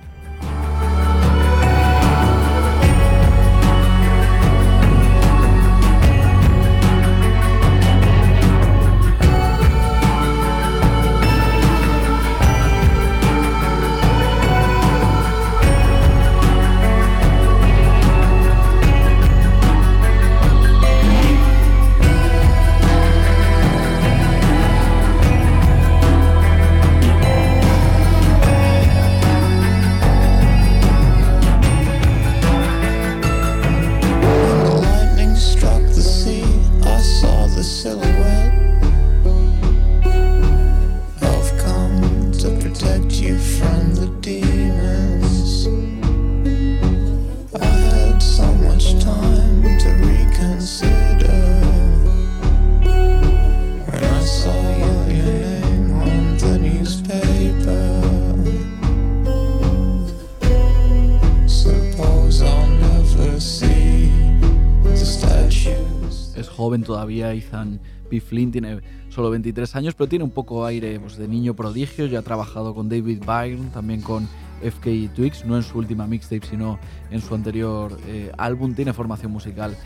Flynn 68.33 68.51
tiene 68.51 68.81
solo 69.11 69.29
23 69.29 69.77
años, 69.77 69.95
pero 69.95 70.09
tiene 70.09 70.25
un 70.25 70.31
poco 70.31 70.65
aire 70.65 70.99
pues, 70.99 71.19
de 71.19 71.29
niño 71.29 71.53
prodigio, 71.53 72.07
ya 72.07 72.21
ha 72.21 72.23
trabajado 72.23 72.75
con 72.75 72.89
David 72.89 73.19
Byrne, 73.27 73.69
también 73.75 74.01
con 74.01 74.27
FK 74.63 75.13
Twix, 75.15 75.45
no 75.45 75.55
en 75.59 75.63
su 75.63 75.77
última 75.77 76.07
mixtape, 76.07 76.47
sino 76.47 76.79
en 77.11 77.21
su 77.21 77.35
anterior 77.35 77.99
eh, 78.07 78.33
álbum. 78.39 78.75
Tiene 78.75 78.95
formación 78.95 79.31
musical 79.31 79.77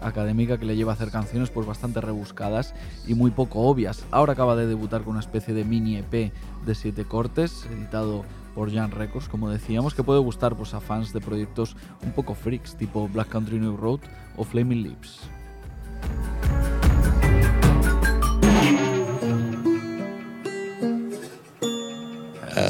académica 0.00 0.56
que 0.56 0.64
le 0.64 0.74
lleva 0.74 0.92
a 0.92 0.94
hacer 0.94 1.10
canciones 1.10 1.50
pues, 1.50 1.66
bastante 1.66 2.00
rebuscadas 2.00 2.74
y 3.06 3.12
muy 3.12 3.30
poco 3.30 3.60
obvias. 3.60 4.06
Ahora 4.10 4.32
acaba 4.32 4.56
de 4.56 4.66
debutar 4.66 5.02
con 5.02 5.10
una 5.10 5.20
especie 5.20 5.52
de 5.52 5.64
mini 5.64 5.96
EP 5.98 6.32
de 6.64 6.74
siete 6.74 7.04
cortes, 7.04 7.66
editado 7.76 8.24
por 8.54 8.72
Jan 8.72 8.90
Records, 8.90 9.28
como 9.28 9.50
decíamos, 9.50 9.92
que 9.92 10.02
puede 10.02 10.20
gustar 10.20 10.56
pues, 10.56 10.72
a 10.72 10.80
fans 10.80 11.12
de 11.12 11.20
proyectos 11.20 11.76
un 12.02 12.12
poco 12.12 12.34
freaks, 12.34 12.74
tipo 12.74 13.06
Black 13.08 13.28
Country 13.28 13.58
New 13.58 13.76
Road 13.76 14.00
o 14.38 14.44
Flaming 14.44 14.82
Lips. 14.82 15.28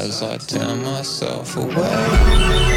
As 0.03 0.21
I 0.21 0.35
tear 0.37 0.75
myself 0.75 1.55
away. 1.55 2.72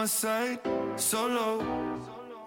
My 0.00 0.06
side. 0.06 0.60
Solo. 0.96 1.58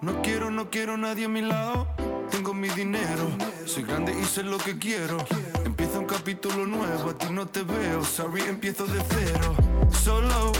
No 0.02 0.22
quiero, 0.22 0.50
no 0.50 0.70
quiero 0.70 0.98
nadie 0.98 1.26
a 1.26 1.30
mi 1.30 1.42
lado. 1.42 1.88
Tengo 2.32 2.54
mi 2.54 2.68
dinero. 2.70 3.30
Soy 3.66 3.84
grande 3.84 4.12
y 4.20 4.24
sé 4.26 4.44
lo 4.44 4.58
que 4.58 4.78
quiero. 4.80 5.18
Empieza 5.64 6.00
un 6.00 6.06
capítulo 6.06 6.66
nuevo. 6.66 7.12
A 7.12 7.18
ti 7.18 7.28
no 7.32 7.46
te 7.46 7.62
veo. 7.62 8.04
Sorry, 8.04 8.42
empiezo 8.42 8.86
de 8.88 9.02
cero. 9.08 9.56
Solo. 9.92 10.52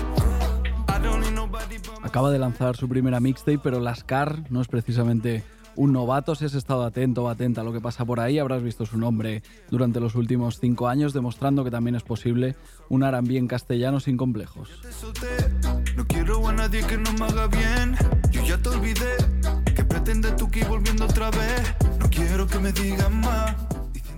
Acaba 2.04 2.30
de 2.30 2.38
lanzar 2.38 2.78
su 2.78 2.88
primera 2.88 3.20
mixtape, 3.20 3.58
pero 3.58 3.80
Lascar 3.80 4.44
no 4.52 4.62
es 4.62 4.68
precisamente 4.68 5.44
un 5.76 5.94
novato. 5.94 6.36
Si 6.36 6.46
has 6.46 6.54
estado 6.54 6.84
atento 6.84 7.24
o 7.24 7.30
atenta 7.30 7.62
a 7.62 7.64
lo 7.64 7.74
que 7.74 7.82
pasa 7.82 8.06
por 8.06 8.20
ahí, 8.20 8.38
habrás 8.38 8.62
visto 8.62 8.86
su 8.86 8.98
nombre 8.98 9.42
durante 9.70 10.00
los 10.00 10.14
últimos 10.16 10.60
cinco 10.60 10.88
años, 10.88 11.14
demostrando 11.14 11.64
que 11.64 11.72
también 11.72 11.96
es 11.96 12.04
posible 12.04 12.56
un 12.90 13.04
R&B 13.04 13.38
en 13.38 13.48
castellano 13.48 14.00
sin 14.00 14.16
complejos. 14.16 14.70
No 15.96 16.06
quiero 16.08 16.48
a 16.48 16.54
nadie 16.54 16.86
que 16.86 16.98
no 16.98 17.12
me 17.14 17.26
haga 17.26 17.48
bien. 17.48 17.96
Yo 18.32 18.44
ya 18.44 18.58
te 18.58 18.70
olvidé. 18.70 19.16
Que 19.76 19.84
pretendes 19.84 20.36
tú 20.36 20.50
que 20.50 20.64
volviendo 20.66 21.06
otra 21.06 21.30
vez. 21.32 21.76
No 22.00 22.10
quiero 22.10 22.48
que 22.48 22.60
me 22.60 22.72
digan 22.72 23.22
más. 23.22 23.63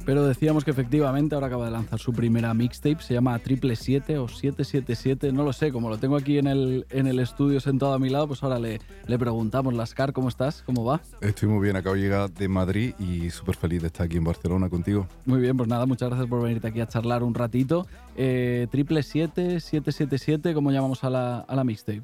Pero 0.05 0.25
decíamos 0.25 0.63
que 0.63 0.71
efectivamente 0.71 1.33
ahora 1.33 1.47
acaba 1.47 1.65
de 1.65 1.71
lanzar 1.71 1.99
su 1.99 2.13
primera 2.13 2.53
mixtape, 2.53 3.01
se 3.01 3.15
llama 3.15 3.37
Triple 3.39 3.75
7 3.75 4.19
o 4.19 4.27
777, 4.27 5.31
no 5.31 5.43
lo 5.43 5.51
sé, 5.51 5.71
como 5.71 5.89
lo 5.89 5.97
tengo 5.97 6.15
aquí 6.15 6.37
en 6.37 6.45
el, 6.47 6.85
en 6.91 7.07
el 7.07 7.19
estudio 7.19 7.59
sentado 7.59 7.93
a 7.93 7.99
mi 7.99 8.09
lado, 8.09 8.27
pues 8.27 8.43
ahora 8.43 8.59
le, 8.59 8.79
le 9.07 9.19
preguntamos, 9.19 9.73
Lascar, 9.73 10.13
¿cómo 10.13 10.29
estás? 10.29 10.61
¿Cómo 10.63 10.85
va? 10.85 11.01
Estoy 11.21 11.49
muy 11.49 11.63
bien, 11.63 11.75
acabo 11.75 11.95
de 11.95 12.01
llegar 12.01 12.31
de 12.31 12.47
Madrid 12.47 12.93
y 12.99 13.31
súper 13.31 13.55
feliz 13.55 13.81
de 13.81 13.87
estar 13.87 14.05
aquí 14.05 14.17
en 14.17 14.23
Barcelona 14.23 14.69
contigo. 14.69 15.07
Muy 15.25 15.39
bien, 15.39 15.57
pues 15.57 15.67
nada, 15.67 15.85
muchas 15.85 16.09
gracias 16.09 16.29
por 16.29 16.43
venirte 16.43 16.67
aquí 16.67 16.81
a 16.81 16.87
charlar 16.87 17.23
un 17.23 17.33
ratito. 17.33 17.87
Eh, 18.15 18.67
triple 18.69 19.01
7, 19.01 19.59
777, 19.59 20.53
¿cómo 20.53 20.71
llamamos 20.71 21.03
a 21.03 21.09
la, 21.09 21.39
a 21.39 21.55
la 21.55 21.63
mixtape? 21.63 22.03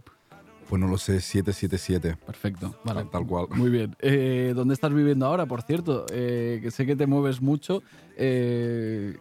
Pues 0.72 0.80
no 0.80 0.88
lo 0.88 0.98
sé, 0.98 1.20
777. 1.20 2.16
Perfecto, 2.26 2.74
vale. 2.86 3.04
Tal, 3.12 3.28
cual. 3.28 3.48
Muy 3.50 3.70
bien. 3.70 3.94
Eh, 4.00 4.54
¿Dónde 4.56 4.74
estás 4.74 4.94
viviendo 4.94 5.26
ahora, 5.26 5.46
por 5.46 5.64
cierto? 5.64 6.06
Eh, 6.14 6.62
que 6.64 6.72
sé 6.72 6.86
que 6.86 6.96
te 6.96 7.08
mueves 7.08 7.42
mucho. 7.42 7.84
Eh, 8.16 9.18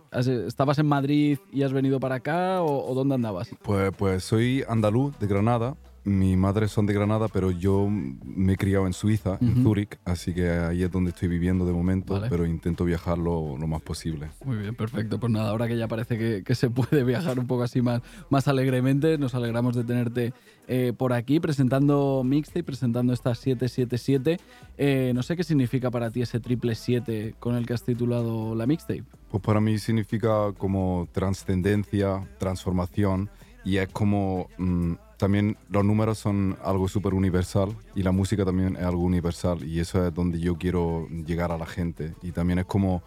¿Estabas 0.47 0.79
en 0.79 0.87
Madrid 0.87 1.41
y 1.51 1.65
has 1.65 1.73
venido 1.73 1.99
para 1.99 2.15
acá 2.15 2.63
o, 2.63 2.89
o 2.89 2.95
dónde 2.95 3.17
andabas? 3.17 3.51
Pues, 3.63 3.91
pues 3.99 4.23
soy 4.23 4.63
andaluz 4.69 5.19
de 5.19 5.27
Granada. 5.27 5.75
Mi 6.03 6.35
madre 6.37 6.67
son 6.69 6.87
de 6.87 6.95
Granada, 6.95 7.29
pero 7.29 7.51
yo 7.51 7.87
me 7.89 8.55
he 8.55 8.57
criado 8.57 8.87
en 8.87 8.95
Suiza, 8.95 9.37
en 9.41 9.51
Ujú. 9.53 9.63
Zúrich, 9.63 9.99
así 10.07 10.33
que 10.33 10.49
ahí 10.49 10.83
es 10.83 10.91
donde 10.91 11.11
estoy 11.11 11.29
viviendo 11.29 11.67
de 11.67 11.73
momento, 11.75 12.15
Vale. 12.15 12.29
pero 12.31 12.47
intento 12.47 12.87
viajar 12.87 13.19
lo, 13.19 13.59
lo 13.59 13.67
más 13.67 13.83
posible. 13.83 14.29
Muy 14.45 14.57
bien, 14.57 14.75
perfecto. 14.75 15.21
Pues 15.21 15.31
nada, 15.31 15.51
ahora 15.51 15.69
que 15.69 15.77
ya 15.77 15.89
parece 15.89 16.17
que, 16.17 16.43
que 16.43 16.55
se 16.55 16.71
puede 16.71 17.05
viajar 17.05 17.39
un 17.39 17.47
poco 17.47 17.65
así 17.65 17.83
más, 17.83 18.01
más 18.31 18.49
alegremente, 18.49 19.19
nos 19.19 19.35
alegramos 19.35 19.77
de 19.77 19.85
tenerte 19.85 20.33
eh, 20.69 20.95
por 20.97 21.13
aquí 21.13 21.39
presentando 21.39 22.23
Mixtape, 22.25 22.65
presentando 22.65 23.13
esta 23.13 23.35
777. 23.35 24.39
Eh, 24.79 25.13
no 25.15 25.23
sé 25.23 25.37
qué 25.37 25.45
significa 25.45 25.91
para 25.91 26.11
ti 26.11 26.23
ese 26.23 26.41
triple 26.41 26.75
7 26.77 27.35
con 27.39 27.57
el 27.57 27.67
que 27.67 27.75
has 27.75 27.83
titulado 27.85 28.55
la 28.55 28.67
Mixtape. 28.67 29.05
Pues 29.31 29.43
para 29.43 29.61
mí 29.61 29.79
significa 29.79 30.53
como 30.57 31.09
trascendencia, 31.13 32.27
transformación 32.39 33.29
y 33.65 33.77
es 33.77 33.89
como 33.89 34.49
mm, 34.59 34.93
también 35.21 35.57
los 35.69 35.85
números 35.85 36.19
son 36.19 36.57
algo 36.65 36.89
súper 36.89 37.15
universal 37.15 37.77
y 37.95 38.03
la 38.03 38.11
música 38.11 38.45
también 38.45 38.77
es 38.77 38.83
algo 38.83 39.03
universal 39.03 39.63
y 39.63 39.79
eso 39.79 40.05
es 40.07 40.13
donde 40.13 40.41
yo 40.41 40.57
quiero 40.57 41.07
llegar 41.27 41.53
a 41.53 41.59
la 41.59 41.67
gente 41.67 42.15
y 42.23 42.33
también 42.33 42.59
es 42.59 42.65
como 42.65 43.03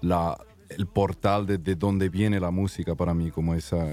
la, 0.00 0.38
el 0.70 0.86
portal 0.86 1.46
de, 1.46 1.58
de 1.58 1.74
donde 1.74 2.08
viene 2.08 2.40
la 2.40 2.50
música 2.50 2.94
para 2.94 3.12
mí, 3.12 3.30
como 3.30 3.54
esa, 3.54 3.86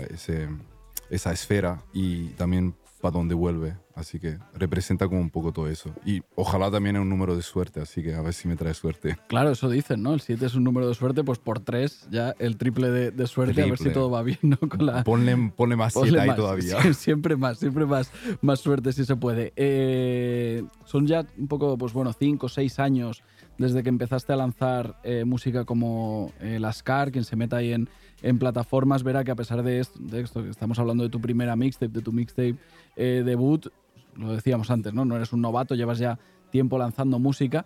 esa 1.10 1.32
esfera 1.34 1.82
y 1.91 2.28
también 2.30 2.75
para 3.01 3.13
dónde 3.13 3.36
vuelve. 3.36 3.75
Así 3.96 4.20
que 4.20 4.38
representa 4.54 5.08
como 5.08 5.22
un 5.22 5.30
poco 5.30 5.54
todo 5.54 5.70
eso. 5.70 5.94
Y 6.06 6.22
ojalá 6.36 6.70
también 6.70 6.98
es 6.98 7.02
un 7.02 7.10
número 7.10 7.36
de 7.36 7.42
suerte, 7.42 7.80
así 7.80 8.04
que 8.04 8.14
a 8.14 8.22
ver 8.22 8.34
si 8.34 8.48
me 8.48 8.58
trae 8.58 8.74
suerte. 8.74 9.18
Claro, 9.28 9.52
eso 9.52 9.70
dicen, 9.70 10.04
¿no? 10.04 10.14
El 10.14 10.20
7 10.20 10.46
es 10.46 10.56
un 10.56 10.66
número 10.66 10.88
de 10.88 10.94
suerte, 10.96 11.24
pues 11.24 11.40
por 11.40 11.62
3 11.62 12.10
ya 12.12 12.36
el 12.40 12.58
triple 12.58 12.92
de, 12.92 13.12
de 13.12 13.28
suerte, 13.28 13.62
a 13.64 13.66
ver 13.68 13.78
si 13.78 13.92
todo 13.92 14.10
va 14.10 14.22
bien, 14.22 14.40
¿no? 14.42 14.58
Con 14.58 14.86
la, 14.86 15.04
Ponle, 15.06 15.54
ponle 15.56 15.78
más 15.78 15.94
Ponle 15.94 16.10
siete 16.10 16.22
ahí 16.22 16.28
más. 16.28 16.36
todavía. 16.36 16.82
Sí, 16.82 16.94
siempre 17.06 17.38
más, 17.38 17.58
siempre 17.58 17.86
más, 17.86 18.12
más 18.42 18.60
suerte 18.60 18.92
si 18.92 19.06
se 19.06 19.16
puede. 19.16 19.54
Eh, 19.56 20.64
son 20.84 21.08
ya 21.08 21.26
un 21.38 21.48
poco, 21.48 21.78
pues 21.78 21.94
bueno, 21.94 22.12
cinco 22.12 22.48
o 22.48 22.50
seis 22.50 22.80
años 22.80 23.24
desde 23.58 23.84
que 23.84 23.90
empezaste 23.90 24.34
a 24.34 24.36
lanzar 24.36 25.00
eh, 25.04 25.24
música 25.24 25.64
como 25.64 26.34
eh, 26.42 26.60
Lascar, 26.60 27.12
quien 27.12 27.24
se 27.24 27.36
meta 27.36 27.58
ahí 27.58 27.72
en, 27.72 27.88
en 28.22 28.40
plataformas 28.40 29.04
verá 29.04 29.24
que 29.24 29.32
a 29.32 29.36
pesar 29.36 29.64
de 29.64 29.80
esto, 29.80 29.98
de 30.00 30.22
esto, 30.22 30.44
que 30.44 30.50
estamos 30.50 30.78
hablando 30.80 31.04
de 31.04 31.10
tu 31.10 31.22
primera 31.22 31.56
mixtape, 31.56 31.94
de 31.94 32.02
tu 32.02 32.12
mixtape 32.12 32.56
eh, 32.96 33.24
debut, 33.26 33.68
lo 34.15 34.34
decíamos 34.34 34.69
antes, 34.71 34.93
¿no? 34.93 35.06
No 35.06 35.15
eres 35.15 35.34
un 35.34 35.41
novato, 35.41 35.75
llevas 35.75 35.99
ya 35.99 36.19
tiempo 36.49 36.78
lanzando 36.78 37.19
música. 37.19 37.65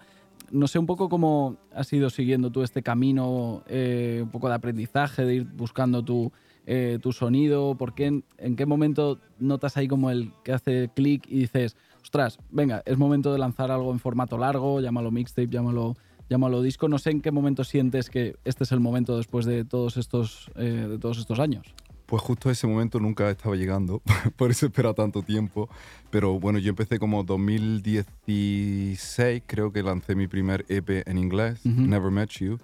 No 0.51 0.67
sé 0.67 0.79
un 0.79 0.85
poco 0.85 1.09
cómo 1.09 1.57
has 1.73 1.91
ido 1.93 2.09
siguiendo 2.09 2.49
tú 2.49 2.63
este 2.63 2.81
camino, 2.81 3.63
eh, 3.67 4.21
un 4.23 4.29
poco 4.29 4.49
de 4.49 4.55
aprendizaje, 4.55 5.25
de 5.25 5.35
ir 5.35 5.43
buscando 5.45 6.03
tu, 6.03 6.31
eh, 6.65 6.99
tu 7.01 7.11
sonido, 7.11 7.75
¿por 7.75 7.93
qué, 7.93 8.21
en, 8.37 8.55
qué 8.55 8.65
momento 8.65 9.19
notas 9.39 9.77
ahí 9.77 9.87
como 9.87 10.11
el 10.11 10.31
que 10.43 10.53
hace 10.53 10.89
clic 10.95 11.25
y 11.27 11.39
dices, 11.39 11.75
ostras, 12.01 12.39
venga, 12.51 12.83
es 12.85 12.97
momento 12.97 13.31
de 13.33 13.39
lanzar 13.39 13.71
algo 13.71 13.91
en 13.91 13.99
formato 13.99 14.37
largo, 14.37 14.79
llámalo 14.79 15.11
mixtape, 15.11 15.49
llámalo, 15.49 15.95
llámalo 16.29 16.61
disco, 16.61 16.87
no 16.87 16.99
sé 16.99 17.11
en 17.11 17.21
qué 17.21 17.31
momento 17.31 17.63
sientes 17.63 18.09
que 18.09 18.35
este 18.45 18.63
es 18.63 18.71
el 18.71 18.79
momento 18.79 19.17
después 19.17 19.45
de 19.45 19.65
todos 19.65 19.97
estos, 19.97 20.51
eh, 20.55 20.87
de 20.89 20.99
todos 20.99 21.17
estos 21.17 21.39
años. 21.39 21.73
Pues 22.09 22.23
justo 22.23 22.49
ese 22.49 22.65
momento 22.65 22.99
nunca 22.99 23.29
estaba 23.29 23.55
llegando, 23.55 24.01
por 24.35 24.49
eso 24.49 24.65
espera 24.65 24.95
tanto 24.95 25.21
tiempo. 25.21 25.69
Pero 26.09 26.39
bueno, 26.39 26.57
yo 26.57 26.69
empecé 26.71 26.97
como 26.97 27.23
2016, 27.23 29.43
creo 29.45 29.71
que 29.71 29.83
lancé 29.83 30.15
mi 30.15 30.27
primer 30.27 30.65
EP 30.69 31.03
en 31.05 31.17
inglés, 31.17 31.59
Ujú. 31.65 31.81
Never 31.81 32.11
Met 32.11 32.29
You. 32.31 32.57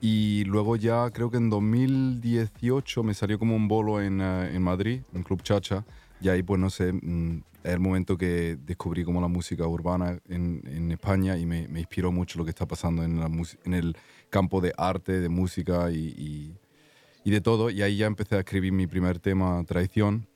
Y 0.00 0.44
luego 0.44 0.76
ya 0.76 1.10
creo 1.10 1.30
que 1.30 1.38
en 1.38 1.50
2018 1.50 3.02
me 3.02 3.14
salió 3.14 3.38
como 3.38 3.56
un 3.56 3.66
bolo 3.68 4.00
en, 4.00 4.20
eh, 4.20 4.54
en 4.54 4.62
Madrid, 4.62 5.00
en 5.14 5.22
Club 5.22 5.42
Chacha. 5.42 5.84
Y 6.20 6.28
ahí 6.28 6.42
pues 6.42 6.60
no 6.60 6.70
sé, 6.70 6.92
mm, 6.92 7.42
es 7.64 7.72
el 7.72 7.80
momento 7.80 8.16
que 8.16 8.56
descubrí 8.64 9.04
como 9.04 9.20
la 9.20 9.28
música 9.28 9.66
urbana 9.66 10.18
en, 10.28 10.62
en 10.66 10.92
España 10.92 11.36
y 11.36 11.46
me, 11.46 11.66
me 11.68 11.80
inspiró 11.80 12.12
mucho 12.12 12.38
lo 12.38 12.44
que 12.44 12.50
está 12.50 12.66
pasando 12.66 13.02
en, 13.04 13.18
la 13.20 13.26
en 13.64 13.74
el 13.74 13.96
campo 14.30 14.60
de 14.60 14.72
arte, 14.78 15.20
de 15.20 15.28
música 15.28 15.90
y, 15.90 15.96
y- 16.16 16.54
y 17.26 17.30
de 17.32 17.40
todo. 17.40 17.70
Y 17.70 17.82
ahí 17.82 17.96
ya 17.96 18.06
empecé 18.06 18.36
a 18.36 18.38
escribir 18.38 18.72
mi 18.72 18.86
primer 18.86 19.18
tema, 19.18 19.62
Traición. 19.66 20.28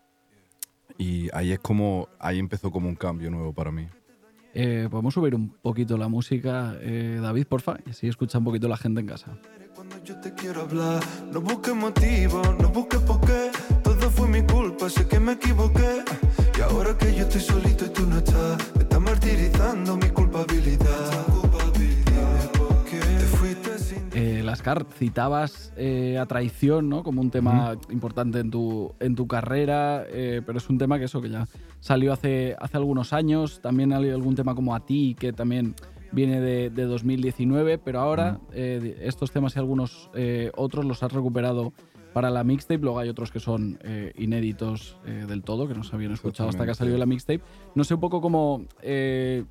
Y 0.98 1.28
ahí 1.32 1.52
es 1.52 1.60
como, 1.60 2.08
ahí 2.18 2.40
empezó 2.40 2.72
como 2.72 2.88
un 2.88 2.96
cambio 2.96 3.30
nuevo 3.30 3.52
para 3.52 3.70
mí. 3.70 3.86
Eh, 4.54 4.88
Podemos 4.90 5.14
subir 5.14 5.36
un 5.36 5.50
poquito 5.50 5.96
la 5.96 6.08
música, 6.08 6.74
eh, 6.80 7.20
David, 7.22 7.46
porfa, 7.46 7.76
y 7.86 7.90
así 7.90 8.08
escucha 8.08 8.38
un 8.38 8.44
poquito 8.44 8.66
la 8.66 8.76
gente 8.76 9.00
en 9.00 9.06
casa. 9.06 9.38
Cuando 9.72 10.02
yo 10.02 10.20
te 10.20 10.34
quiero 10.34 10.62
hablar, 10.62 11.00
no 11.32 11.40
busques 11.40 11.74
motivo, 11.76 12.42
no 12.60 12.68
busques 12.70 13.00
por 13.02 13.20
qué. 13.20 13.52
Todo 13.84 13.90
todo 14.00 14.10
fue 14.10 14.28
mi 14.28 14.42
culpa, 14.42 14.88
sé 14.88 15.06
que 15.06 15.20
me 15.20 15.32
equivoqué. 15.32 16.02
Y 16.58 16.60
ahora 16.62 16.96
que 16.96 17.14
yo 17.14 17.22
estoy 17.22 17.40
solito 17.40 17.84
y 17.86 17.90
tú 17.90 18.06
no 18.06 18.18
estás, 18.18 18.58
me 18.74 18.82
está 18.82 18.98
martirizando 18.98 19.96
mi 19.96 20.08
culpabilidad. 20.08 21.29
Lascar, 24.50 24.84
citabas 24.98 25.72
eh, 25.76 26.18
a 26.18 26.26
traición, 26.26 26.88
¿no? 26.88 27.04
Como 27.04 27.20
un 27.20 27.30
tema 27.30 27.76
importante 27.88 28.40
en 28.40 28.50
tu, 28.50 28.92
en 28.98 29.14
tu 29.14 29.28
carrera, 29.28 30.04
eh, 30.08 30.42
pero 30.44 30.58
es 30.58 30.68
un 30.68 30.76
tema 30.76 30.98
que 30.98 31.04
eso, 31.04 31.20
que 31.20 31.30
ya 31.30 31.46
salió 31.78 32.12
hace, 32.12 32.56
hace 32.58 32.76
algunos 32.76 33.12
años. 33.12 33.60
También 33.60 33.92
hay 33.92 34.10
algún 34.10 34.34
tema 34.34 34.56
como 34.56 34.74
A 34.74 34.80
ti, 34.84 35.14
que 35.16 35.32
también 35.32 35.76
viene 36.10 36.40
de, 36.40 36.68
de 36.70 36.84
2019, 36.84 37.78
pero 37.78 38.00
ahora 38.00 38.40
eh, 38.52 38.98
estos 39.02 39.30
temas 39.30 39.54
y 39.54 39.60
algunos 39.60 40.10
eh, 40.14 40.50
otros 40.56 40.84
los 40.84 41.00
has 41.04 41.12
recuperado 41.12 41.72
para 42.12 42.28
la 42.28 42.42
mixtape. 42.42 42.82
Luego 42.82 42.98
hay 42.98 43.08
otros 43.08 43.30
que 43.30 43.38
son 43.38 43.78
eh, 43.84 44.12
inéditos 44.18 44.98
eh, 45.06 45.26
del 45.28 45.44
todo, 45.44 45.68
que 45.68 45.74
no 45.74 45.84
se 45.84 45.94
habían 45.94 46.10
escuchado 46.10 46.48
hasta 46.48 46.64
que 46.64 46.72
ha 46.72 46.74
salido 46.74 46.98
la 46.98 47.06
mixtape. 47.06 47.40
No 47.76 47.84
sé 47.84 47.94
un 47.94 48.00
poco 48.00 48.20
cómo... 48.20 48.64
eh, 48.82 49.44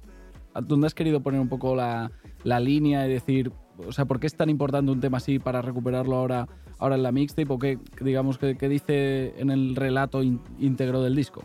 ¿Dónde 0.61 0.87
has 0.87 0.93
querido 0.95 1.21
poner 1.21 1.39
un 1.39 1.47
poco 1.47 1.75
la, 1.75 2.11
la 2.43 2.59
línea 2.59 3.05
y 3.05 3.09
decir, 3.09 3.51
o 3.87 3.91
sea, 3.91 4.05
por 4.05 4.19
qué 4.19 4.27
es 4.27 4.35
tan 4.35 4.49
importante 4.49 4.91
un 4.91 4.99
tema 4.99 5.17
así 5.17 5.39
para 5.39 5.61
recuperarlo 5.61 6.15
ahora, 6.15 6.47
ahora 6.77 6.95
en 6.95 7.03
la 7.03 7.11
mixtape? 7.11 7.51
¿O 7.53 7.59
qué, 7.59 7.79
digamos, 8.01 8.37
qué, 8.37 8.57
qué 8.57 8.69
dice 8.69 9.33
en 9.37 9.49
el 9.49 9.75
relato 9.75 10.23
ín- 10.23 10.41
íntegro 10.59 11.01
del 11.01 11.15
disco? 11.15 11.43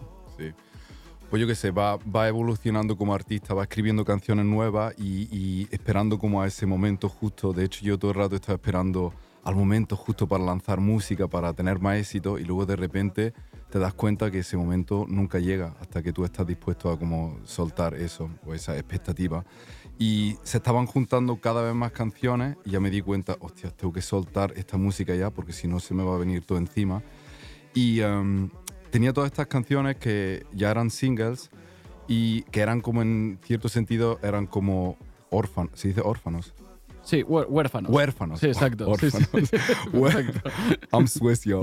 Pues 1.30 1.40
yo 1.40 1.48
qué 1.48 1.54
sé, 1.56 1.72
va, 1.72 1.96
va 1.96 2.28
evolucionando 2.28 2.96
como 2.96 3.12
artista, 3.12 3.54
va 3.54 3.64
escribiendo 3.64 4.04
canciones 4.04 4.44
nuevas 4.44 4.94
y, 4.96 5.28
y 5.36 5.66
esperando 5.72 6.18
como 6.18 6.42
a 6.42 6.46
ese 6.46 6.64
momento 6.64 7.08
justo. 7.08 7.52
De 7.52 7.64
hecho, 7.64 7.84
yo 7.84 7.98
todo 7.98 8.12
el 8.12 8.16
rato 8.18 8.36
estaba 8.36 8.54
esperando 8.54 9.12
al 9.42 9.56
momento 9.56 9.96
justo 9.96 10.28
para 10.28 10.44
lanzar 10.44 10.80
música, 10.80 11.26
para 11.26 11.52
tener 11.52 11.80
más 11.80 11.98
éxito 11.98 12.38
y 12.38 12.44
luego 12.44 12.66
de 12.66 12.76
repente 12.76 13.34
te 13.68 13.78
das 13.80 13.94
cuenta 13.94 14.30
que 14.30 14.38
ese 14.40 14.56
momento 14.56 15.06
nunca 15.08 15.40
llega 15.40 15.74
hasta 15.80 16.02
que 16.02 16.12
tú 16.12 16.24
estás 16.24 16.46
dispuesto 16.46 16.88
a 16.90 16.98
como 16.98 17.38
soltar 17.44 17.94
eso 17.94 18.30
o 18.46 18.54
esa 18.54 18.76
expectativa. 18.78 19.44
Y 19.98 20.36
se 20.42 20.56
estaban 20.58 20.86
juntando 20.86 21.36
cada 21.36 21.62
vez 21.62 21.74
más 21.74 21.92
canciones 21.92 22.56
y 22.64 22.70
ya 22.70 22.80
me 22.80 22.90
di 22.90 23.00
cuenta, 23.00 23.36
hostia, 23.40 23.70
tengo 23.70 23.92
que 23.92 24.02
soltar 24.02 24.52
esta 24.56 24.76
música 24.76 25.14
ya 25.14 25.30
porque 25.30 25.52
si 25.52 25.68
no 25.68 25.78
se 25.80 25.94
me 25.94 26.02
va 26.02 26.16
a 26.16 26.18
venir 26.18 26.44
todo 26.44 26.58
encima. 26.58 27.02
Y 27.74 28.00
em, 28.00 28.50
tenía 28.90 29.12
todas 29.12 29.30
estas 29.30 29.46
canciones 29.46 29.96
que 29.96 30.44
ya 30.52 30.70
eran 30.70 30.90
singles 30.90 31.50
y 32.08 32.42
que 32.44 32.60
eran 32.60 32.80
como 32.80 33.02
en 33.02 33.38
cierto 33.44 33.68
sentido, 33.68 34.18
eran 34.22 34.46
como 34.46 34.96
órfanos. 35.30 35.78
¿Se 35.78 35.88
dice 35.88 36.00
órfanos? 36.04 36.52
Sí, 37.02 37.22
hué- 37.22 37.46
huérfanos. 37.48 37.90
Huérfanos. 37.92 38.40
Sí, 38.40 38.46
exacto. 38.46 38.92
Sí, 38.96 39.10
sí, 39.10 39.46
sí. 39.46 39.56
I'm 40.92 41.06
Swiss, 41.06 41.44
yo. 41.44 41.60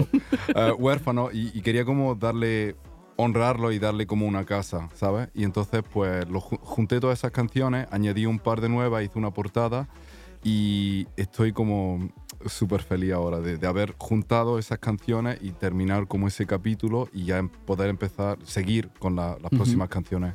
Eh, 0.56 0.72
huérfano 0.78 1.30
y, 1.34 1.52
y 1.58 1.62
quería 1.62 1.84
como 1.84 2.16
darle, 2.16 2.76
honrarlo 3.22 3.72
y 3.72 3.80
darle 3.80 4.06
como 4.08 4.26
una 4.26 4.46
casa, 4.46 4.90
¿sabes? 4.94 5.30
Y 5.34 5.44
entonces 5.44 5.84
pues 5.94 6.28
lo 6.30 6.42
ju- 6.42 6.60
junté 6.62 7.00
todas 7.00 7.20
esas 7.20 7.32
canciones, 7.32 7.88
añadí 7.92 8.26
un 8.26 8.40
par 8.40 8.62
de 8.62 8.70
nuevas, 8.70 9.04
hice 9.04 9.18
una 9.18 9.32
portada 9.32 9.88
y 10.44 11.08
estoy 11.18 11.52
como 11.54 12.10
súper 12.48 12.82
feliz 12.82 13.14
ahora 13.14 13.40
de, 13.40 13.58
de 13.58 13.68
haber 13.68 13.94
juntado 13.98 14.58
esas 14.58 14.80
canciones 14.80 15.38
y 15.42 15.52
terminar 15.52 16.08
como 16.08 16.28
ese 16.28 16.46
capítulo 16.48 17.08
y 17.14 17.26
ya 17.26 17.38
em- 17.38 17.50
poder 17.50 17.90
empezar, 17.90 18.40
seguir 18.44 18.90
con 19.00 19.16
la- 19.16 19.34
las 19.42 19.52
Ujú. 19.52 19.58
próximas 19.58 19.90
canciones 19.90 20.34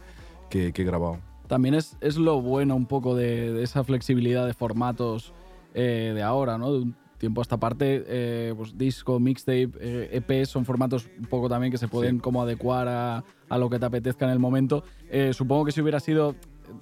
que, 0.48 0.72
que 0.72 0.82
he 0.82 0.84
grabado. 0.84 1.18
También 1.48 1.74
es, 1.74 1.96
es 2.00 2.16
lo 2.16 2.40
bueno 2.40 2.74
un 2.76 2.86
poco 2.86 3.14
de, 3.16 3.52
de 3.52 3.62
esa 3.64 3.82
flexibilidad 3.84 4.46
de 4.46 4.54
formatos 4.54 5.32
eh, 5.74 6.12
de 6.14 6.22
ahora, 6.22 6.56
¿no? 6.58 6.72
De 6.72 6.78
un 6.80 6.96
tiempo 7.18 7.40
a 7.40 7.42
esta 7.42 7.56
parte, 7.58 8.04
eh, 8.06 8.54
pues 8.56 8.76
disco, 8.76 9.18
mixtape, 9.20 9.70
eh, 9.80 10.08
EP 10.12 10.44
son 10.46 10.64
formatos 10.64 11.08
un 11.18 11.26
poco 11.26 11.48
también 11.48 11.70
que 11.72 11.78
se 11.78 11.88
pueden 11.88 12.16
Sí. 12.16 12.20
como 12.20 12.42
adecuar 12.42 12.88
a, 12.88 13.24
a 13.48 13.58
lo 13.58 13.68
que 13.70 13.78
te 13.78 13.86
apetezca 13.86 14.24
en 14.26 14.32
el 14.32 14.38
momento. 14.38 14.84
Eh, 15.10 15.32
supongo 15.32 15.64
que 15.64 15.72
si 15.72 15.80
hubiera 15.80 16.00
sido 16.00 16.34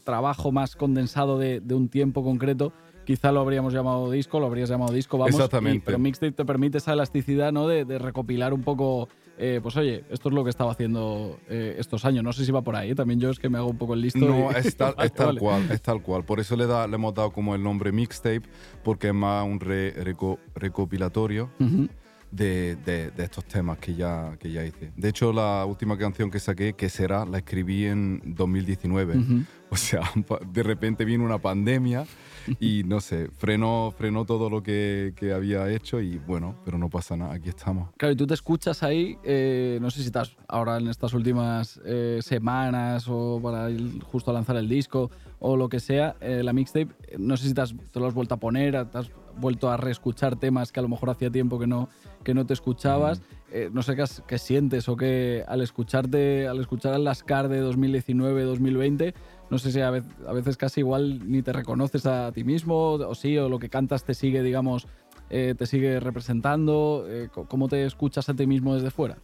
trabajo 0.05 0.51
más 0.53 0.77
condensado 0.77 1.39
de, 1.39 1.61
de 1.61 1.75
un 1.75 1.89
tiempo 1.89 2.23
concreto, 2.25 2.73
quizá 3.05 3.31
lo 3.33 3.41
habríamos 3.41 3.73
llamado 3.73 4.11
disco, 4.11 4.41
lo 4.41 4.47
habrías 4.47 4.69
llamado 4.69 4.93
disco, 4.93 5.19
vamos. 5.19 5.35
Exactamente. 5.35 5.77
y- 5.79 5.81
pero 5.81 5.99
mixtape 5.99 6.33
te 6.33 6.45
permite 6.45 6.79
esa 6.79 6.93
elasticidad, 6.93 7.53
¿no? 7.53 7.67
De, 7.69 7.85
de 7.85 7.99
recopilar 7.99 8.53
un 8.55 8.63
poco, 8.63 9.09
eh, 9.39 9.61
pues 9.63 9.77
oye, 9.77 10.05
esto 10.11 10.29
es 10.29 10.35
lo 10.35 10.43
que 10.45 10.51
estaba 10.51 10.73
haciendo 10.73 11.39
eh, 11.49 11.77
estos 11.79 12.05
años. 12.05 12.25
No 12.25 12.33
sé 12.33 12.45
si 12.45 12.53
va 12.53 12.63
por 12.63 12.77
ahí, 12.77 12.91
¿eh? 12.91 12.95
también 12.95 13.21
yo 13.21 13.31
es 13.31 13.39
que 13.39 13.49
me 13.49 13.59
hago 13.59 13.69
un 13.69 13.79
poco 13.79 13.95
el 13.95 14.01
listo. 14.01 14.19
No, 14.19 14.51
y- 14.51 14.55
es 14.57 14.77
tal, 14.77 14.95
Vale, 14.95 15.07
es 15.07 15.13
tal 15.15 15.27
vale. 15.27 15.41
cual, 15.41 15.71
es 15.71 15.83
tal 15.83 16.03
cual. 16.03 16.25
Por 16.25 16.41
eso 16.41 16.57
le, 16.57 16.67
da, 16.67 16.87
le 16.87 16.95
hemos 16.97 17.15
dado 17.15 17.31
como 17.33 17.55
el 17.55 17.63
nombre 17.63 17.93
mixtape, 17.93 18.43
porque 18.83 19.09
es 19.09 19.15
más 19.15 19.45
un 19.47 19.61
re- 19.61 19.95
reco- 20.05 20.39
recopilatorio 20.55 21.51
Ujú. 21.61 21.89
De, 22.35 22.77
de- 22.85 23.11
de 23.11 23.25
estos 23.25 23.45
temas 23.45 23.79
que 23.79 23.95
ya, 23.95 24.37
que 24.39 24.51
ya 24.51 24.65
hice. 24.65 24.93
De 24.97 25.09
hecho, 25.09 25.33
la 25.33 25.65
última 25.65 25.97
canción 25.97 26.31
que 26.31 26.41
saqué, 26.41 26.73
que 26.75 26.89
será, 26.89 27.25
la 27.25 27.39
escribí 27.39 27.85
en 27.87 28.21
2019. 28.35 29.19
Ujú. 29.19 29.43
O 29.71 29.77
sea, 29.77 30.03
de 30.53 30.63
repente 30.63 31.05
vino 31.05 31.25
una 31.25 31.39
pandemia 31.39 32.05
y 32.61 32.83
no 32.85 33.01
sé, 33.01 33.29
frenó, 33.39 33.93
frenó 33.97 34.25
todo 34.25 34.49
lo 34.51 34.63
que, 34.63 35.15
que 35.17 35.33
había 35.33 35.69
hecho 35.71 36.01
y 36.01 36.19
bueno, 36.19 36.55
pero 36.65 36.77
no 36.79 36.89
pasa 36.91 37.17
nada, 37.17 37.35
aquí 37.35 37.49
estamos. 37.49 37.89
Claro, 37.97 38.13
y 38.13 38.17
tú 38.17 38.27
te 38.27 38.35
escuchas 38.35 38.83
ahí, 38.83 39.17
eh, 39.25 39.79
no 39.81 39.91
sé 39.91 40.01
si 40.01 40.07
estás 40.07 40.37
ahora 40.47 40.77
en 40.77 40.89
estas 40.89 41.13
últimas 41.15 41.81
eh, 41.85 42.21
semanas 42.23 43.07
o 43.09 43.41
para 43.43 43.71
ir 43.71 44.01
justo 44.05 44.31
a 44.31 44.35
lanzar 44.35 44.57
el 44.57 44.69
disco 44.69 45.11
o 45.41 45.57
lo 45.57 45.69
que 45.69 45.81
sea, 45.81 46.15
eh, 46.21 46.43
la 46.45 46.53
mixtape, 46.53 46.89
no 47.19 47.37
sé 47.37 47.49
si 47.49 47.55
te, 47.55 47.61
has- 47.63 47.75
te 47.91 47.99
lo 47.99 48.07
has 48.07 48.15
vuelto 48.15 48.35
a 48.35 48.39
poner, 48.39 48.73
te 48.91 48.99
has 48.99 49.11
vuelto 49.39 49.71
a 49.71 49.77
reescuchar 49.77 50.37
temas 50.37 50.73
que 50.73 50.81
a 50.81 50.83
lo 50.83 50.89
mejor 50.89 51.11
hacía 51.11 51.31
tiempo 51.31 51.59
que 51.59 51.67
no, 51.67 51.89
que 52.23 52.35
no 52.35 52.47
te 52.47 52.55
escuchabas. 52.55 53.23
Eh, 53.51 53.71
no 53.73 53.83
sé 53.83 53.95
qué, 53.95 54.05
qué 54.27 54.39
sientes 54.39 54.89
o 54.89 54.97
qué 54.97 55.45
al 55.47 55.61
escucharte, 55.61 56.49
al 56.49 56.61
escuchar 56.61 56.95
el 56.95 57.05
Lascar 57.05 57.49
de 57.49 57.65
2019-2020, 57.65 59.15
no 59.51 59.59
sé 59.59 59.71
si 59.71 59.81
a 59.81 59.91
veces, 59.91 60.11
a 60.27 60.33
veces 60.33 60.57
casi 60.57 60.81
igual 60.81 61.31
ni 61.31 61.43
te 61.43 61.53
reconoces 61.53 62.07
a 62.07 62.33
ti 62.33 62.43
mismo 62.43 62.93
o 62.93 63.15
sí, 63.15 63.39
o 63.39 63.49
lo 63.49 63.59
que 63.59 63.69
cantas 63.69 64.05
te 64.05 64.15
sigue, 64.15 64.43
digamos, 64.43 64.89
eh, 65.31 65.55
te 65.57 65.67
sigue 65.67 66.01
representando? 66.01 67.07
Eh, 67.09 67.29
¿Cómo 67.49 67.69
te 67.69 67.85
escuchas 67.85 68.29
a 68.29 68.35
ti 68.35 68.47
mismo 68.47 68.75
desde 68.75 68.91
fuera? 68.91 69.19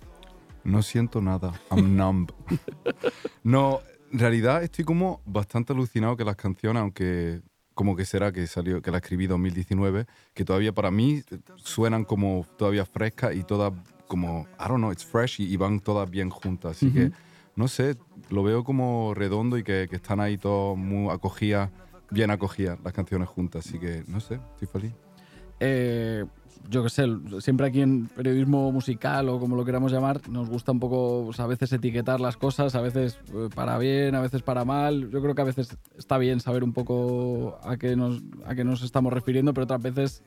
No 0.65 0.83
siento 0.83 1.21
nada. 1.21 1.53
I'm 1.71 1.97
numb. 1.97 2.31
no, 3.43 3.81
en 4.13 4.19
realidad 4.19 4.63
estoy 4.63 4.85
como 4.85 5.21
bastante 5.25 5.73
alucinado 5.73 6.17
que 6.17 6.25
las 6.25 6.37
canciones, 6.37 6.81
aunque 6.81 7.43
como 7.81 7.97
que 7.97 8.05
será 8.05 8.31
que 8.31 8.47
salió, 8.47 8.83
que 8.83 8.91
la 8.91 8.99
escribí 8.99 9.25
en 9.25 9.31
2019, 9.31 10.05
que 10.35 10.45
todavía 10.45 10.71
para 10.71 10.91
mí 10.91 11.23
suenan 11.57 12.05
como 12.05 12.45
todavía 12.59 12.85
frescas 12.85 13.35
y 13.35 13.43
todas 13.43 13.73
como, 14.07 14.47
I 14.61 14.69
don't 14.69 14.81
know, 14.81 14.93
it's 14.93 15.03
fresh 15.03 15.41
y, 15.41 15.45
y 15.45 15.57
van 15.57 15.81
todas 15.81 16.11
bien 16.11 16.29
juntas. 16.29 16.77
Así 16.77 16.91
que, 16.91 17.11
no 17.57 17.69
sé, 17.69 17.97
lo 18.29 18.43
veo 18.43 18.65
como 18.65 19.15
redondo 19.15 19.57
y 19.57 19.63
que, 19.63 19.87
que 19.89 19.97
están 19.97 20.21
ahí 20.21 20.37
todos 20.37 20.77
muy 20.77 21.11
acogidas, 21.11 21.71
bien 22.11 22.31
acogidas 22.31 22.79
las 22.85 22.93
canciones 22.93 23.31
juntas. 23.31 23.67
Así 23.67 23.79
que, 23.79 24.05
no 24.07 24.21
sé, 24.21 24.39
estoy 24.53 24.69
feliz. 24.69 24.93
Eh, 25.59 26.27
yo 26.69 26.85
qué 26.85 26.91
sé, 26.91 27.07
siempre 27.41 27.67
aquí 27.67 27.81
en 27.81 28.07
periodismo 28.07 28.71
musical 28.71 29.29
o 29.29 29.41
como 29.41 29.57
lo 29.57 29.65
queramos 29.65 29.91
llamar, 29.91 30.21
nos 30.29 30.49
gusta 30.49 30.73
un 30.73 30.79
poco 30.81 31.23
pues, 31.27 31.41
a 31.41 31.47
veces 31.47 31.73
etiquetar 31.73 32.21
las 32.21 32.37
cosas, 32.37 32.75
a 32.75 32.81
veces 32.81 33.19
eh, 33.35 33.49
para 33.55 33.77
bien, 33.79 34.15
a 34.15 34.21
veces 34.21 34.43
para 34.43 34.65
mal. 34.65 35.11
Yo 35.11 35.21
creo 35.21 35.35
que 35.35 35.43
a 35.43 35.45
veces 35.45 35.77
está 35.97 36.17
bien 36.19 36.41
saber 36.41 36.63
un 36.63 36.73
poco 36.73 37.59
a 37.65 37.77
qué 37.77 37.97
nos, 37.97 38.23
a 38.47 38.55
qué 38.55 38.65
nos 38.65 38.83
estamos 38.83 39.13
refiriendo, 39.13 39.53
pero 39.53 39.65
otras 39.65 39.83
veces 39.83 40.23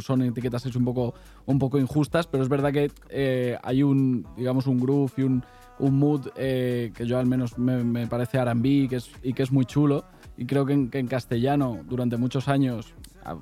son 0.00 0.22
etiquetas 0.22 0.66
es 0.66 0.76
un 0.76 0.84
poco, 0.84 1.14
un 1.46 1.58
poco 1.58 1.78
injustas, 1.78 2.26
pero 2.26 2.42
es 2.42 2.48
verdad 2.48 2.72
que 2.72 2.90
eh, 3.08 3.56
hay 3.62 3.82
un, 3.82 4.26
digamos, 4.36 4.66
un 4.66 4.78
groove 4.78 5.12
y 5.16 5.22
un, 5.22 5.44
un 5.78 5.98
mood 5.98 6.28
eh, 6.36 6.92
que 6.94 7.06
yo 7.06 7.18
al 7.18 7.26
menos 7.26 7.58
me, 7.58 7.82
me 7.84 8.06
parece 8.06 8.38
R&B 8.38 8.68
y 9.22 9.32
que 9.32 9.42
es 9.42 9.52
muy 9.52 9.64
chulo. 9.64 10.04
Y 10.38 10.44
creo 10.44 10.66
que 10.66 10.74
en, 10.74 10.90
que 10.90 10.98
en 10.98 11.06
castellano 11.06 11.80
durante 11.88 12.16
muchos 12.18 12.48
años 12.48 12.94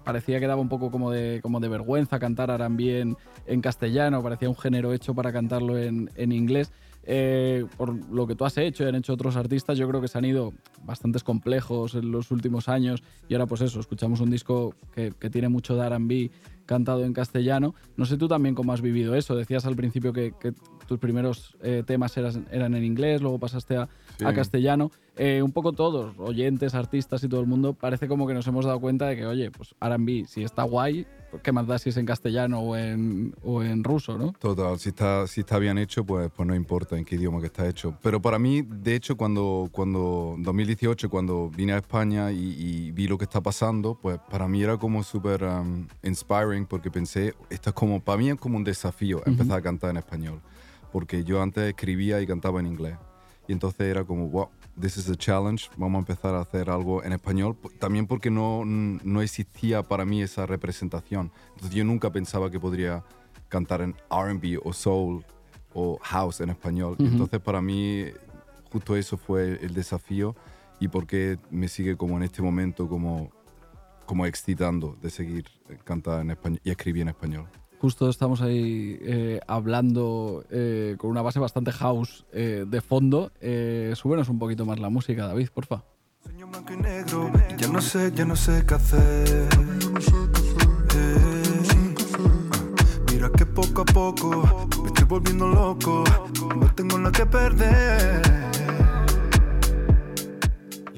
parecía 0.05 0.41
que 0.41 0.47
daba 0.47 0.61
un 0.61 0.69
poco 0.69 0.91
como 0.91 1.11
de, 1.11 1.41
como 1.43 1.61
de 1.61 1.69
vergüenza 1.69 2.19
cantar 2.19 2.51
R&B 2.51 3.01
en, 3.01 3.17
en 3.47 3.61
castellano, 3.61 4.23
parecía 4.23 4.49
un 4.49 4.57
género 4.57 4.93
hecho 4.93 5.15
para 5.15 5.33
cantarlo 5.33 5.79
en, 5.79 6.11
en 6.17 6.33
inglés. 6.33 6.73
Eh, 7.07 7.67
por 7.77 7.95
lo 8.11 8.27
que 8.27 8.35
tú 8.35 8.45
has 8.45 8.57
hecho 8.59 8.85
y 8.85 8.89
han 8.89 8.95
hecho 8.95 9.13
otros 9.13 9.37
artistas, 9.37 9.77
yo 9.79 9.87
creo 9.89 10.01
que 10.01 10.09
se 10.09 10.17
han 10.19 10.25
ido 10.25 10.53
bastantes 10.85 11.23
complejos 11.23 11.95
en 11.95 12.11
los 12.11 12.31
últimos 12.31 12.69
años 12.69 13.03
y 13.29 13.35
ahora 13.35 13.47
pues 13.47 13.61
eso, 13.61 13.79
escuchamos 13.81 14.21
un 14.21 14.31
disco 14.31 14.75
que, 14.95 15.13
que 15.19 15.31
tiene 15.31 15.49
mucho 15.49 15.77
de 15.77 15.87
R&B 15.87 16.31
cantado 16.67 17.05
en 17.05 17.13
castellano. 17.13 17.75
No 17.97 18.07
sé 18.07 18.17
tú 18.17 18.27
también 18.27 18.55
cómo 18.55 18.73
has 18.73 18.81
vivido 18.81 19.15
eso, 19.15 19.37
decías 19.37 19.67
al 19.67 19.77
principio 19.77 20.13
que, 20.15 20.33
que 20.41 20.55
tus 20.89 20.99
primeros 20.99 21.57
eh, 21.63 21.83
temas 21.87 22.17
eran, 22.17 22.47
eran 22.51 22.75
en 22.75 22.85
inglés, 22.85 23.21
luego 23.21 23.39
pasaste 23.39 23.77
a, 23.77 23.89
Sí. 24.19 24.25
a 24.25 24.33
castellano. 24.33 24.93
Eh, 25.17 25.43
un 25.43 25.51
poco 25.51 25.73
todos, 25.73 26.15
oyentes, 26.19 26.75
artistas 26.75 27.25
y 27.25 27.29
todo 27.29 27.41
el 27.41 27.47
mundo, 27.49 27.75
parece 27.75 28.07
como 28.07 28.27
que 28.29 28.35
nos 28.35 28.47
hemos 28.47 28.65
dado 28.65 28.79
cuenta 28.81 29.09
de 29.09 29.17
que, 29.17 29.27
oye, 29.27 29.51
pues 29.51 29.75
R&B, 29.81 30.25
si 30.29 30.45
está 30.45 30.63
guay, 30.63 31.05
¿qué 31.43 31.53
más 31.53 31.67
da 31.67 31.79
si 31.79 31.91
es 31.91 31.97
en 31.97 32.07
castellano 32.07 32.61
o 32.61 32.77
en, 32.77 33.35
o 33.43 33.63
en 33.63 33.85
ruso, 33.85 34.17
no? 34.19 34.33
Total, 34.39 34.79
si 34.79 34.91
está, 34.91 35.27
si 35.27 35.41
está 35.41 35.59
bien 35.59 35.79
hecho, 35.79 36.05
pues, 36.05 36.31
pues 36.35 36.47
no 36.47 36.55
importa 36.55 36.97
en 36.97 37.05
qué 37.05 37.17
idioma 37.17 37.41
que 37.41 37.47
está 37.47 37.69
hecho. 37.69 37.97
Pero 38.03 38.21
para 38.21 38.39
mí, 38.39 38.63
de 38.63 38.95
hecho, 38.95 39.17
cuando, 39.17 39.69
cuando 39.73 40.37
2018, 40.39 41.09
cuando 41.11 41.51
vine 41.51 41.73
a 41.73 41.79
España 41.79 42.33
y, 42.33 42.39
y 42.39 42.91
vi 42.93 43.09
lo 43.09 43.19
que 43.19 43.25
está 43.25 43.41
pasando, 43.41 43.95
pues 44.01 44.19
para 44.31 44.49
mí 44.49 44.63
era 44.63 44.77
como 44.77 45.03
súper 45.03 45.45
um, 45.45 45.87
inspiring 46.03 46.67
porque 46.67 46.91
pensé, 46.91 47.35
esto 47.51 47.71
es 47.71 47.75
como, 47.75 48.01
para 48.01 48.19
mí 48.19 48.31
es 48.31 48.37
como 48.37 48.57
un 48.57 48.65
desafío 48.65 49.23
empezar 49.27 49.59
a 49.59 49.63
cantar 49.63 49.91
en 49.91 49.97
español. 49.99 50.41
porque 50.95 51.25
yo 51.25 51.43
antes 51.43 51.65
escribía 51.65 52.21
y 52.21 52.27
cantaba 52.27 52.61
en 52.61 52.67
inglés. 52.67 52.97
Y 53.49 53.53
entonces 53.53 53.81
era 53.81 54.05
como, 54.05 54.29
wow, 54.29 54.49
this 54.81 54.97
is 54.97 55.09
a 55.09 55.17
challenge, 55.17 55.71
vamos 55.77 55.97
a 55.97 56.01
empezar 56.01 56.35
a 56.35 56.41
hacer 56.41 56.71
algo 56.71 57.03
en 57.03 57.13
español, 57.13 57.57
también 57.79 58.07
porque 58.07 58.31
no, 58.31 58.65
no 58.65 59.23
existía 59.23 59.83
para 59.83 60.05
mí 60.05 60.23
esa 60.23 60.47
representación. 60.47 61.31
Entonces 61.55 61.75
yo 61.75 61.85
nunca 61.85 62.11
pensaba 62.11 62.51
que 62.51 62.59
podría 62.59 63.05
cantar 63.49 63.83
en 63.83 63.95
RB 64.11 64.61
o 64.65 64.73
soul 64.73 65.25
o 65.73 65.99
house 66.03 66.41
en 66.41 66.51
español. 66.51 66.97
Ujú. 66.99 67.05
Entonces 67.05 67.41
para 67.41 67.61
mí 67.61 68.07
justo 68.73 68.97
eso 68.97 69.17
fue 69.17 69.59
el 69.63 69.75
desafío 69.75 70.35
y 70.81 70.89
porque 70.89 71.39
me 71.51 71.69
sigue 71.69 71.97
como 71.97 72.17
en 72.17 72.25
este 72.25 72.43
momento 72.43 72.89
como, 72.89 73.31
como 74.07 74.27
excitando 74.27 74.97
de 75.01 75.11
seguir 75.11 75.47
eh, 75.69 75.79
cantar 75.85 76.23
en 76.23 76.31
español 76.31 76.61
y 76.65 76.71
escribir 76.71 77.03
en 77.03 77.09
español. 77.09 77.49
Justo 77.85 78.09
estamos 78.09 78.41
ahí 78.41 78.99
eh, 79.03 79.41
hablando 79.47 80.43
eh, 80.49 80.97
con 80.97 81.11
una 81.11 81.21
base 81.21 81.39
bastante 81.39 81.71
house 81.71 82.25
eh, 82.33 82.65
de 82.67 82.81
fondo. 82.81 83.31
Súbenos 83.95 84.31
un 84.31 84.39
poquito 84.39 84.65
más 84.65 84.79
la 84.81 84.89
música, 84.89 85.27
David, 85.27 85.51
porfa. 85.53 85.85
negro 86.81 87.31
y 87.51 87.61
ya 87.61 87.69
no 87.69 87.83
sé, 87.83 88.11
ya 88.15 88.25
no 88.25 88.37
sé 88.37 88.65
qué 88.67 88.75
hacer. 88.75 89.49
Mira 93.13 93.31
que 93.37 93.45
poco 93.45 93.83
a 93.83 93.85
poco 93.85 94.67
me 94.81 94.87
estoy 94.87 95.05
volviendo 95.05 95.49
loco. 95.49 96.05
No 96.57 96.75
tengo 96.75 96.97
nada 96.97 97.13
que 97.13 97.27
perder. 97.27 98.23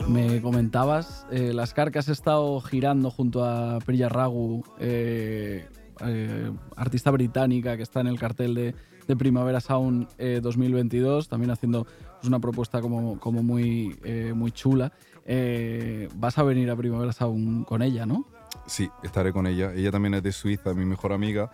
Me 0.09 0.41
comentabas, 0.41 1.27
eh, 1.33 1.53
las 1.53 1.75
carcas 1.75 2.09
has 2.09 2.19
estado 2.19 2.61
girando 2.61 3.11
junto 3.11 3.45
a 3.45 3.81
Priya 3.81 4.09
Ragu, 4.09 4.63
eh, 4.79 5.67
eh, 6.05 6.51
artista 6.77 7.11
británica 7.11 7.77
que 7.77 7.83
está 7.83 8.01
en 8.01 8.09
el 8.09 8.19
cartel 8.19 8.55
de, 8.55 8.75
de 9.07 9.17
Primavera 9.17 9.61
Sound 9.61 10.09
eh, 10.19 10.41
2022, 10.43 11.29
también 11.29 11.51
haciendo 11.51 11.85
pues, 11.85 12.27
una 12.27 12.41
propuesta 12.41 12.81
como, 12.81 13.19
como 13.21 13.43
muy, 13.43 13.97
eh, 14.05 14.33
muy 14.35 14.51
chula. 14.53 14.93
Eh, 15.25 16.09
vas 16.15 16.39
a 16.39 16.43
venir 16.43 16.71
a 16.71 16.77
Primavera 16.77 17.13
Sound 17.13 17.65
con 17.67 17.83
ella, 17.83 18.07
¿no? 18.07 18.27
Sí, 18.67 18.89
estaré 19.03 19.33
con 19.33 19.47
ella. 19.47 19.73
Ella 19.75 19.91
también 19.91 20.15
es 20.15 20.23
de 20.23 20.33
Suiza, 20.33 20.75
mi 20.75 20.85
mejor 20.85 21.13
amiga. 21.13 21.51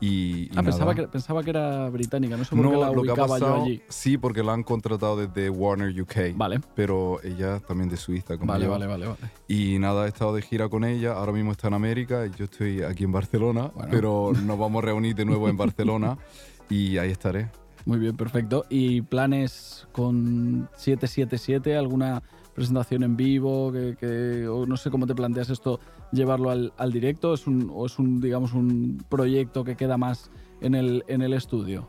Y, 0.00 0.44
y 0.44 0.50
Ah, 0.56 0.62
pensaba 0.62 0.94
que, 0.94 1.08
pensaba 1.08 1.42
que 1.42 1.50
era 1.50 1.88
británica, 1.88 2.36
no 2.36 2.44
sé 2.44 2.54
por 2.54 2.70
qué 2.70 2.76
la 2.76 2.90
ubicaba 2.90 3.38
yo 3.38 3.62
allí. 3.62 3.80
Sí, 3.88 4.18
porque 4.18 4.42
la 4.42 4.52
han 4.52 4.62
contratado 4.62 5.16
desde 5.16 5.48
Warner 5.48 5.98
UK. 6.02 6.36
Vale. 6.36 6.60
Pero 6.74 7.22
ella 7.22 7.60
también 7.60 7.88
de 7.88 7.96
Suiza. 7.96 8.36
como 8.36 8.52
Vale, 8.52 8.64
yo. 8.66 8.70
vale, 8.72 8.86
vale, 8.86 9.06
vale. 9.06 9.18
Y 9.48 9.78
nada, 9.78 10.04
he 10.04 10.08
estado 10.08 10.34
de 10.34 10.42
gira 10.42 10.68
con 10.68 10.84
ella. 10.84 11.12
Ahora 11.12 11.32
mismo 11.32 11.52
está 11.52 11.68
en 11.68 11.74
América 11.74 12.26
y 12.26 12.30
yo 12.36 12.44
estoy 12.44 12.82
aquí 12.82 13.04
en 13.04 13.12
Barcelona. 13.12 13.70
Pero 13.90 14.32
nos 14.44 14.58
vamos 14.58 14.82
a 14.82 14.86
reunir 14.86 15.14
de 15.14 15.24
nuevo 15.24 15.48
en 15.48 15.56
Barcelona 15.56 16.18
y 16.68 16.98
ahí 16.98 17.10
estaré. 17.10 17.50
Muy 17.86 17.98
bien, 17.98 18.16
perfecto. 18.16 18.64
¿Y 18.70 19.02
planes 19.02 19.86
con 19.92 20.68
777? 20.76 21.76
¿Alguna 21.76 22.22
presentación 22.54 23.02
en 23.02 23.16
vivo? 23.16 23.70
Que, 23.72 23.96
que- 23.98 24.48
o 24.48 24.64
no 24.66 24.76
sé 24.76 24.90
cómo 24.90 25.06
te 25.06 25.14
planteas 25.14 25.50
esto, 25.50 25.78
llevarlo 26.14 26.50
al, 26.50 26.92
directo. 26.92 27.34
¿Es 27.34 27.46
un, 27.46 27.70
¿O 27.74 27.86
es 27.86 27.98
un, 27.98 28.20
digamos, 28.20 28.52
un 28.52 29.04
proyecto 29.08 29.64
que 29.64 29.76
queda 29.76 29.96
más 29.98 30.30
en 30.60 30.74
el, 30.74 31.04
en 31.08 31.22
el 31.22 31.32
estudio? 31.32 31.88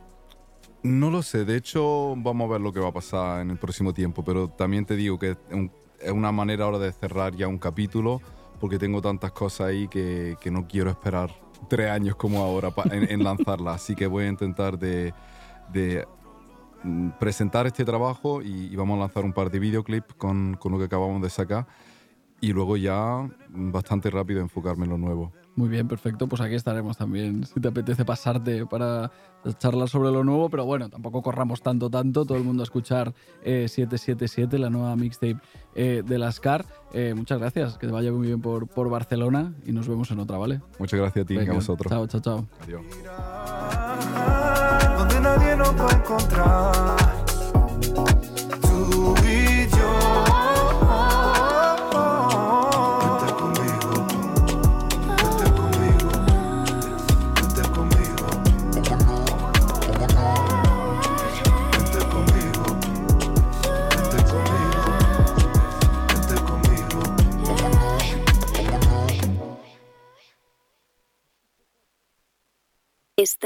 No 0.84 1.10
lo 1.10 1.24
sé, 1.24 1.46
de 1.46 1.58
hecho 1.58 2.14
vamos 2.18 2.48
a 2.48 2.54
ver 2.54 2.62
lo 2.62 2.72
que 2.72 2.80
va 2.80 2.90
a 2.90 2.94
pasar 2.94 3.42
en 3.42 3.50
el 3.50 3.58
próximo 3.58 3.94
tiempo, 3.94 4.24
pero 4.24 4.50
también 4.50 4.86
te 4.86 4.96
digo 4.96 5.18
que 5.18 5.32
es 5.32 5.38
un- 5.52 5.72
es 6.00 6.12
una 6.12 6.32
manera 6.32 6.66
ahora 6.66 6.78
de 6.78 6.92
cerrar 6.92 7.36
ya 7.36 7.48
un 7.48 7.58
capítulo, 7.58 8.22
porque 8.60 8.78
tengo 8.78 9.02
tantas 9.02 9.32
cosas 9.32 9.68
ahí 9.68 9.88
que, 9.88 10.36
que 10.40 10.52
no 10.52 10.68
quiero 10.68 10.92
esperar 10.92 11.32
tres 11.70 11.90
años 11.90 12.16
como 12.16 12.44
ahora 12.44 12.72
en, 12.92 13.10
en 13.10 13.24
lanzarla, 13.24 13.74
así 13.74 13.96
que 13.96 14.06
voy 14.06 14.26
a 14.26 14.30
intentar 14.30 14.78
de, 14.78 15.14
de, 15.74 16.06
mm, 16.84 17.10
presentar 17.20 17.66
este 17.66 17.84
trabajo 17.84 18.42
y, 18.44 18.66
y 18.72 18.76
vamos 18.76 18.98
a 18.98 19.00
lanzar 19.00 19.26
un 19.26 19.34
par 19.34 19.50
de 19.50 19.58
videoclips 19.58 20.14
con, 20.16 20.56
con 20.60 20.72
lo 20.72 20.78
que 20.78 20.84
acabamos 20.86 21.22
de 21.22 21.30
sacar 21.32 21.66
y 22.46 22.54
luego 22.54 22.78
ya 22.78 23.28
bastante 23.50 24.12
rápido 24.12 24.40
enfocarme 24.40 24.84
en 24.84 24.92
lo 24.92 24.98
nuevo. 25.00 25.32
Muy 25.56 25.68
bien, 25.68 25.88
perfecto. 25.88 26.28
Pues 26.28 26.42
aquí 26.42 26.54
estaremos 26.54 26.96
también. 26.96 27.44
Si 27.44 27.60
te 27.60 27.70
apetece 27.70 28.06
pasarte 28.06 28.68
para 28.68 29.10
charlar 29.58 29.90
sobre 29.90 30.12
lo 30.12 30.24
nuevo, 30.24 30.48
pero 30.50 30.64
bueno, 30.64 30.88
tampoco 30.90 31.24
corramos 31.24 31.64
tanto, 31.64 31.90
tanto. 31.90 32.24
Todo 32.24 32.38
el 32.38 32.44
mundo 32.44 32.62
a 32.62 32.66
escuchar 32.66 33.16
eh, 33.44 33.68
777, 33.68 34.60
la 34.60 34.70
nueva 34.70 34.96
mixtape 34.96 35.38
eh, 35.74 36.04
de 36.06 36.20
las 36.20 36.40
CAR. 36.40 36.68
Eh, 36.94 37.16
muchas 37.16 37.40
gracias, 37.40 37.80
que 37.80 37.88
te 37.88 37.94
vaya 37.94 38.12
muy 38.12 38.28
bien 38.28 38.42
por, 38.42 38.68
por 38.68 38.90
Barcelona 38.90 39.56
y 39.66 39.72
nos 39.72 39.88
vemos 39.88 40.12
en 40.12 40.20
otra, 40.20 40.38
¿vale? 40.38 40.62
Muchas 40.78 41.00
gracias 41.00 41.24
a 41.24 41.28
ti 41.28 41.34
y 41.34 41.50
a 41.50 41.54
vosotros. 41.54 41.90
Chao, 41.90 42.06
chao, 42.06 42.22
chao. 42.22 42.46
Adiós. 42.62 42.84
donde 45.00 45.20
nadie 45.20 45.58
nos 45.58 45.70
va 45.70 45.90
a 45.90 45.96
encontrar. 45.98 47.16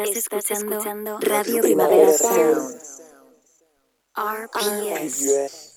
Estás, 0.04 0.52
escuchando, 0.52 1.20
Radio 1.20 1.62
Primavera 1.62 2.14
Sound. 2.14 2.80
RPS. 4.16 5.74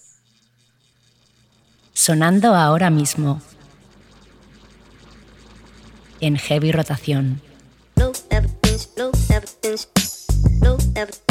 Sonando 1.93 2.55
ahora 2.55 2.91
mismo. 2.91 3.43
En 6.21 6.37
heavy 6.37 6.71
rotación. 6.71 7.43
No 7.97 8.13
evidence, 8.31 8.91
no 8.97 9.11
evidence, 9.29 9.89
no 10.61 10.75
evidence, 10.95 11.22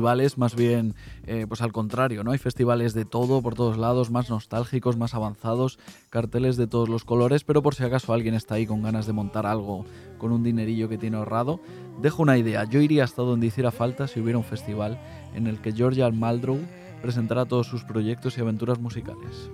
festivales, 0.00 0.38
más 0.38 0.56
bien, 0.56 0.94
eh, 1.26 1.44
pues 1.46 1.60
al 1.60 1.72
contrario, 1.72 2.24
¿no? 2.24 2.30
Hay 2.30 2.38
festivales 2.38 2.94
de 2.94 3.04
todo, 3.04 3.42
por 3.42 3.54
todos 3.54 3.76
lados, 3.76 4.10
más 4.10 4.30
nostálgicos, 4.30 4.96
más 4.96 5.14
avanzados, 5.14 5.78
carteles 6.08 6.56
de 6.56 6.66
todos 6.66 6.88
los 6.88 7.04
colores, 7.04 7.44
pero 7.44 7.60
por 7.60 7.74
si 7.74 7.84
acaso 7.84 8.14
alguien 8.14 8.32
está 8.32 8.54
ahí 8.54 8.64
con 8.64 8.80
ganas 8.80 9.06
de 9.06 9.12
montar 9.12 9.44
algo 9.44 9.84
con 10.16 10.32
un 10.32 10.42
dinerillo 10.42 10.88
que 10.88 10.96
tiene 10.96 11.18
ahorrado, 11.18 11.60
dejo 12.00 12.22
una 12.22 12.38
idea. 12.38 12.64
Yo 12.64 12.80
iría 12.80 13.04
hasta 13.04 13.20
donde 13.20 13.48
hiciera 13.48 13.72
falta 13.72 14.08
si 14.08 14.20
hubiera 14.20 14.38
un 14.38 14.44
festival 14.44 14.98
en 15.34 15.46
el 15.46 15.60
que 15.60 15.72
Georgia 15.72 16.08
Maldrow 16.08 16.58
presentara 17.02 17.44
todos 17.44 17.66
sus 17.66 17.84
proyectos 17.84 18.38
y 18.38 18.40
aventuras 18.40 18.78
musicales. 18.78 19.50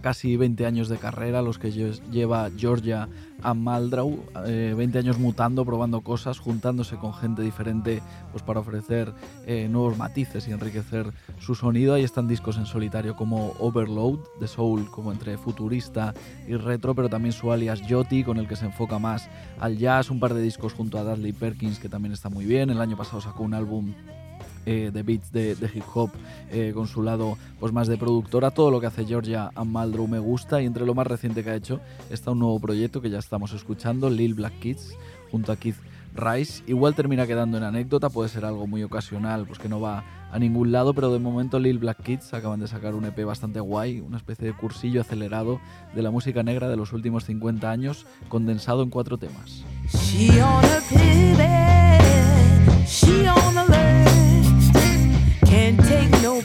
Casi 0.00 0.36
20 0.36 0.66
años 0.66 0.88
de 0.88 0.96
carrera 0.98 1.42
los 1.42 1.58
que 1.58 1.70
lle- 1.72 2.00
lleva 2.10 2.50
Georgia 2.56 3.08
a 3.42 3.54
Maldrau, 3.54 4.18
eh, 4.46 4.72
20 4.76 4.98
años 4.98 5.18
mutando, 5.18 5.64
probando 5.64 6.00
cosas, 6.02 6.38
juntándose 6.38 6.96
con 6.96 7.12
gente 7.12 7.42
diferente 7.42 8.00
pues 8.30 8.42
para 8.44 8.60
ofrecer 8.60 9.12
eh, 9.46 9.66
nuevos 9.68 9.98
matices 9.98 10.46
y 10.46 10.52
enriquecer 10.52 11.12
su 11.40 11.54
sonido. 11.56 11.94
Ahí 11.94 12.04
están 12.04 12.28
discos 12.28 12.56
en 12.56 12.66
solitario 12.66 13.16
como 13.16 13.52
Overload, 13.58 14.20
de 14.40 14.46
Soul, 14.46 14.88
como 14.90 15.10
entre 15.12 15.36
futurista 15.38 16.14
y 16.46 16.54
retro, 16.54 16.94
pero 16.94 17.08
también 17.08 17.32
su 17.32 17.50
alias 17.50 17.80
Yoti, 17.86 18.22
con 18.22 18.38
el 18.38 18.46
que 18.46 18.54
se 18.56 18.66
enfoca 18.66 18.98
más 19.00 19.28
al 19.58 19.76
jazz, 19.76 20.10
un 20.10 20.20
par 20.20 20.34
de 20.34 20.40
discos 20.42 20.72
junto 20.72 20.98
a 20.98 21.02
Dudley 21.02 21.32
Perkins 21.32 21.80
que 21.80 21.88
también 21.88 22.12
está 22.12 22.28
muy 22.28 22.44
bien. 22.46 22.70
El 22.70 22.80
año 22.80 22.96
pasado 22.96 23.20
sacó 23.20 23.42
un 23.42 23.54
álbum 23.54 23.92
eh, 24.66 24.90
de 24.92 25.02
beats 25.02 25.32
de, 25.32 25.54
de 25.54 25.70
hip 25.74 25.84
hop 25.94 26.10
eh, 26.50 26.72
con 26.74 26.86
su 26.86 27.02
lado 27.02 27.36
pues 27.58 27.72
más 27.72 27.88
de 27.88 27.96
productora. 27.96 28.50
Todo 28.50 28.70
lo 28.70 28.80
que 28.80 28.86
hace 28.86 29.04
Georgia 29.04 29.50
Amaldrow 29.54 30.06
me 30.06 30.18
gusta 30.18 30.62
y 30.62 30.66
entre 30.66 30.86
lo 30.86 30.94
más 30.94 31.06
reciente 31.06 31.42
que 31.42 31.50
ha 31.50 31.56
hecho 31.56 31.80
está 32.10 32.30
un 32.30 32.40
nuevo 32.40 32.60
proyecto 32.60 33.00
que 33.00 33.10
ya 33.10 33.18
estamos 33.18 33.52
escuchando, 33.52 34.10
Lil 34.10 34.34
Black 34.34 34.58
Kids, 34.60 34.96
junto 35.30 35.52
a 35.52 35.56
Keith 35.56 35.76
Rice. 36.14 36.62
Igual 36.66 36.94
termina 36.94 37.26
quedando 37.26 37.56
en 37.56 37.64
anécdota, 37.64 38.10
puede 38.10 38.28
ser 38.28 38.44
algo 38.44 38.66
muy 38.66 38.82
ocasional, 38.82 39.46
pues 39.46 39.58
que 39.58 39.68
no 39.68 39.80
va 39.80 40.04
a 40.30 40.38
ningún 40.38 40.72
lado, 40.72 40.94
pero 40.94 41.12
de 41.12 41.18
momento 41.18 41.58
Lil 41.58 41.78
Black 41.78 42.02
Kids 42.02 42.32
acaban 42.32 42.60
de 42.60 42.68
sacar 42.68 42.94
un 42.94 43.04
EP 43.04 43.24
bastante 43.24 43.60
guay, 43.60 44.00
una 44.00 44.16
especie 44.16 44.46
de 44.46 44.54
cursillo 44.54 45.00
acelerado 45.00 45.60
de 45.94 46.02
la 46.02 46.10
música 46.10 46.42
negra 46.42 46.68
de 46.68 46.76
los 46.76 46.92
últimos 46.92 47.24
50 47.24 47.70
años, 47.70 48.06
condensado 48.28 48.82
en 48.82 48.90
cuatro 48.90 49.18
temas. 49.18 49.64
She 49.92 50.40
on 50.40 50.64
a 50.64 50.80
pivot, 50.88 52.00
she 52.86 53.28
on 53.28 53.58
alert. 53.58 53.91
Can't 55.52 55.78
take 55.84 56.10
no 56.22 56.40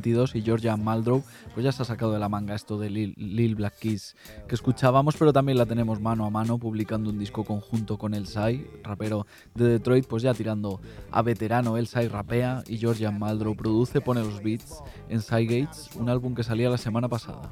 de 0.00 0.17
2022 0.18 0.34
y 0.34 0.42
Georgia 0.42 0.76
Maldrow 0.76 1.22
pues 1.54 1.64
ya 1.64 1.72
se 1.72 1.82
ha 1.82 1.84
sacado 1.84 2.12
de 2.12 2.18
la 2.18 2.28
manga 2.28 2.54
esto 2.54 2.78
de 2.78 2.90
Lil, 2.90 3.14
Lil 3.16 3.54
Black 3.54 3.78
Keys 3.78 4.16
que 4.48 4.54
escuchábamos, 4.54 5.16
pero 5.16 5.32
también 5.32 5.58
la 5.58 5.66
tenemos 5.66 6.00
mano 6.00 6.24
a 6.24 6.30
mano 6.30 6.58
publicando 6.58 7.10
un 7.10 7.18
disco 7.18 7.44
conjunto 7.44 7.98
con 7.98 8.14
El 8.14 8.26
Sai, 8.26 8.66
rapero 8.82 9.26
de 9.54 9.68
Detroit, 9.68 10.06
pues 10.06 10.22
ya 10.22 10.34
tirando 10.34 10.80
a 11.10 11.22
veterano. 11.22 11.76
El 11.76 11.86
Sai 11.86 12.08
rapea 12.08 12.62
y 12.66 12.78
Georgia 12.78 13.10
Maldrow 13.10 13.54
produce, 13.54 14.00
pone 14.00 14.22
los 14.22 14.42
beats 14.42 14.82
en 15.08 15.20
Sai 15.20 15.46
Gates, 15.46 15.90
un 15.96 16.08
álbum 16.08 16.34
que 16.34 16.42
salía 16.42 16.70
la 16.70 16.78
semana 16.78 17.08
pasada. 17.08 17.50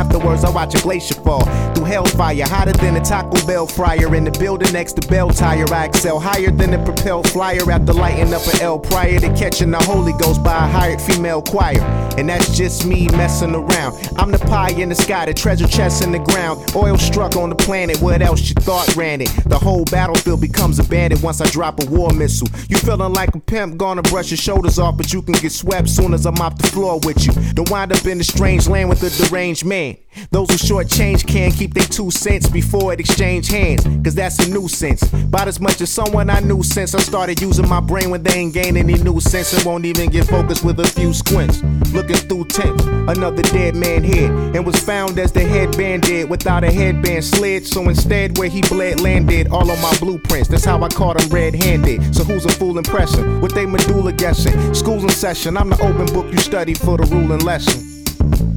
Afterwards, 0.00 0.44
I 0.44 0.50
watch 0.50 0.74
a 0.74 0.80
glacier 0.82 1.16
fall 1.22 1.44
through 1.74 1.84
hotter 1.84 2.72
than 2.72 2.96
a 2.96 3.00
Taco 3.00 3.44
Bell 3.46 3.66
fryer. 3.70 4.14
In 4.14 4.24
the 4.24 4.30
building 4.32 4.72
next 4.72 4.94
to 4.94 5.08
Bell 5.08 5.30
Tire, 5.30 5.72
I 5.72 5.86
excel 5.86 6.18
higher 6.20 6.50
than 6.50 6.74
a 6.74 6.84
propelled 6.84 7.28
flyer 7.30 7.70
after 7.70 7.92
lighting 7.92 8.34
up 8.34 8.46
an 8.54 8.60
L 8.60 8.78
prior 8.78 9.18
to 9.20 9.28
catching 9.34 9.70
the 9.70 9.78
Holy 9.78 10.12
Ghost 10.14 10.42
by 10.42 10.56
a 10.56 10.68
hired 10.68 11.00
female 11.00 11.42
choir. 11.42 11.80
And 12.18 12.28
that's 12.28 12.56
just 12.56 12.86
me 12.86 13.08
messing 13.08 13.54
around. 13.54 13.94
I'm 14.18 14.30
the 14.30 14.38
pie 14.38 14.70
in 14.70 14.88
the 14.88 14.94
sky, 14.94 15.26
the 15.26 15.34
treasure 15.34 15.68
chest 15.68 16.02
in 16.04 16.12
the 16.12 16.18
ground. 16.18 16.74
Oil 16.74 16.98
struck 16.98 17.36
on 17.36 17.48
the 17.48 17.56
planet, 17.56 18.00
what 18.00 18.20
else 18.20 18.48
you 18.48 18.54
thought 18.56 18.94
ran 18.96 19.20
it? 19.20 19.30
The 19.46 19.58
whole 19.58 19.84
battlefield 19.84 20.40
becomes 20.40 20.78
abandoned 20.78 21.22
once 21.22 21.40
I 21.40 21.46
drop 21.46 21.82
a 21.82 21.86
war 21.86 22.10
missile. 22.12 22.48
You 22.68 22.76
feeling 22.76 23.12
like 23.12 23.34
a 23.34 23.40
pimp, 23.40 23.76
gonna 23.76 24.02
brush 24.02 24.30
your 24.30 24.38
shoulders 24.38 24.78
off, 24.78 24.96
but 24.96 25.12
you 25.12 25.22
can 25.22 25.34
get 25.34 25.52
swept 25.52 25.88
soon 25.88 26.14
as 26.14 26.26
I 26.26 26.30
mop 26.30 26.58
the 26.58 26.66
floor 26.66 27.00
with 27.04 27.24
you. 27.26 27.32
Don't 27.54 27.70
wind 27.70 27.92
up 27.92 28.04
in 28.06 28.20
a 28.20 28.24
strange 28.24 28.68
land 28.68 28.88
with 28.88 29.02
a 29.02 29.10
deranged 29.24 29.64
man. 29.64 29.96
Those 30.30 30.50
who 30.50 30.58
short 30.58 30.88
change 30.88 31.24
can 31.26 31.52
keep 31.52 31.74
their 31.74 31.86
two 31.86 32.10
cents 32.10 32.48
before 32.48 32.92
it 32.92 33.00
exchange 33.00 33.48
hands, 33.48 33.59
cause 34.04 34.14
that's 34.14 34.38
a 34.38 34.50
nuisance. 34.50 35.02
About 35.12 35.48
as 35.48 35.60
much 35.60 35.80
as 35.80 35.90
someone 35.90 36.30
I 36.30 36.40
knew 36.40 36.62
since 36.62 36.94
I 36.94 37.00
started 37.00 37.40
using 37.40 37.68
my 37.68 37.80
brain 37.80 38.10
when 38.10 38.22
they 38.22 38.32
ain't 38.32 38.54
gain 38.54 38.76
any 38.76 38.94
new 38.94 39.20
sense 39.20 39.52
and 39.52 39.64
won't 39.64 39.84
even 39.84 40.10
get 40.10 40.26
focused 40.26 40.64
with 40.64 40.80
a 40.80 40.84
few 40.84 41.12
squints. 41.12 41.62
Looking 41.92 42.16
through 42.16 42.46
tents, 42.46 42.84
another 42.84 43.42
dead 43.42 43.74
man 43.74 44.02
here, 44.02 44.32
and 44.54 44.64
was 44.64 44.78
found 44.80 45.18
as 45.18 45.32
the 45.32 45.40
headband 45.40 46.02
did 46.02 46.28
without 46.30 46.64
a 46.64 46.70
headband 46.70 47.24
slid. 47.24 47.66
So 47.66 47.88
instead, 47.88 48.38
where 48.38 48.48
he 48.48 48.62
bled 48.62 49.00
landed 49.00 49.48
all 49.48 49.70
on 49.70 49.80
my 49.82 49.96
blueprints. 49.98 50.48
That's 50.48 50.64
how 50.64 50.82
I 50.82 50.88
caught 50.88 51.20
him 51.20 51.28
red 51.30 51.54
handed. 51.54 52.14
So 52.14 52.24
who's 52.24 52.44
a 52.44 52.50
fool 52.50 52.78
impressing? 52.78 53.40
With 53.40 53.54
they 53.54 53.66
medulla 53.66 54.12
guessing. 54.12 54.74
School's 54.74 55.04
in 55.04 55.10
session, 55.10 55.56
I'm 55.56 55.70
the 55.70 55.80
open 55.82 56.06
book 56.14 56.32
you 56.32 56.38
study 56.38 56.74
for 56.74 56.96
the 56.96 57.04
ruling 57.04 57.40
lesson. 57.40 57.86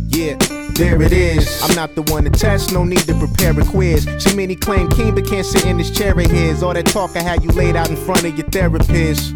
Yeah, 0.09 0.37
there 0.75 1.01
it 1.01 1.11
is. 1.11 1.61
I'm 1.63 1.75
not 1.75 1.95
the 1.95 2.01
one 2.03 2.23
to 2.23 2.29
test, 2.29 2.71
no 2.71 2.83
need 2.83 2.99
to 2.99 3.13
prepare 3.17 3.59
a 3.59 3.65
quiz. 3.65 4.07
See 4.19 4.35
many 4.35 4.55
claim 4.55 4.89
king, 4.89 5.15
but 5.15 5.25
can't 5.27 5.45
sit 5.45 5.65
in 5.65 5.77
this 5.77 5.91
chair 5.91 6.17
of 6.17 6.31
his. 6.31 6.63
All 6.63 6.73
that 6.73 6.85
talk 6.85 7.15
I 7.15 7.21
had 7.21 7.43
you 7.43 7.49
laid 7.51 7.75
out 7.75 7.89
in 7.89 7.95
front 7.95 8.23
of 8.23 8.37
your 8.37 8.47
therapist. 8.47 9.33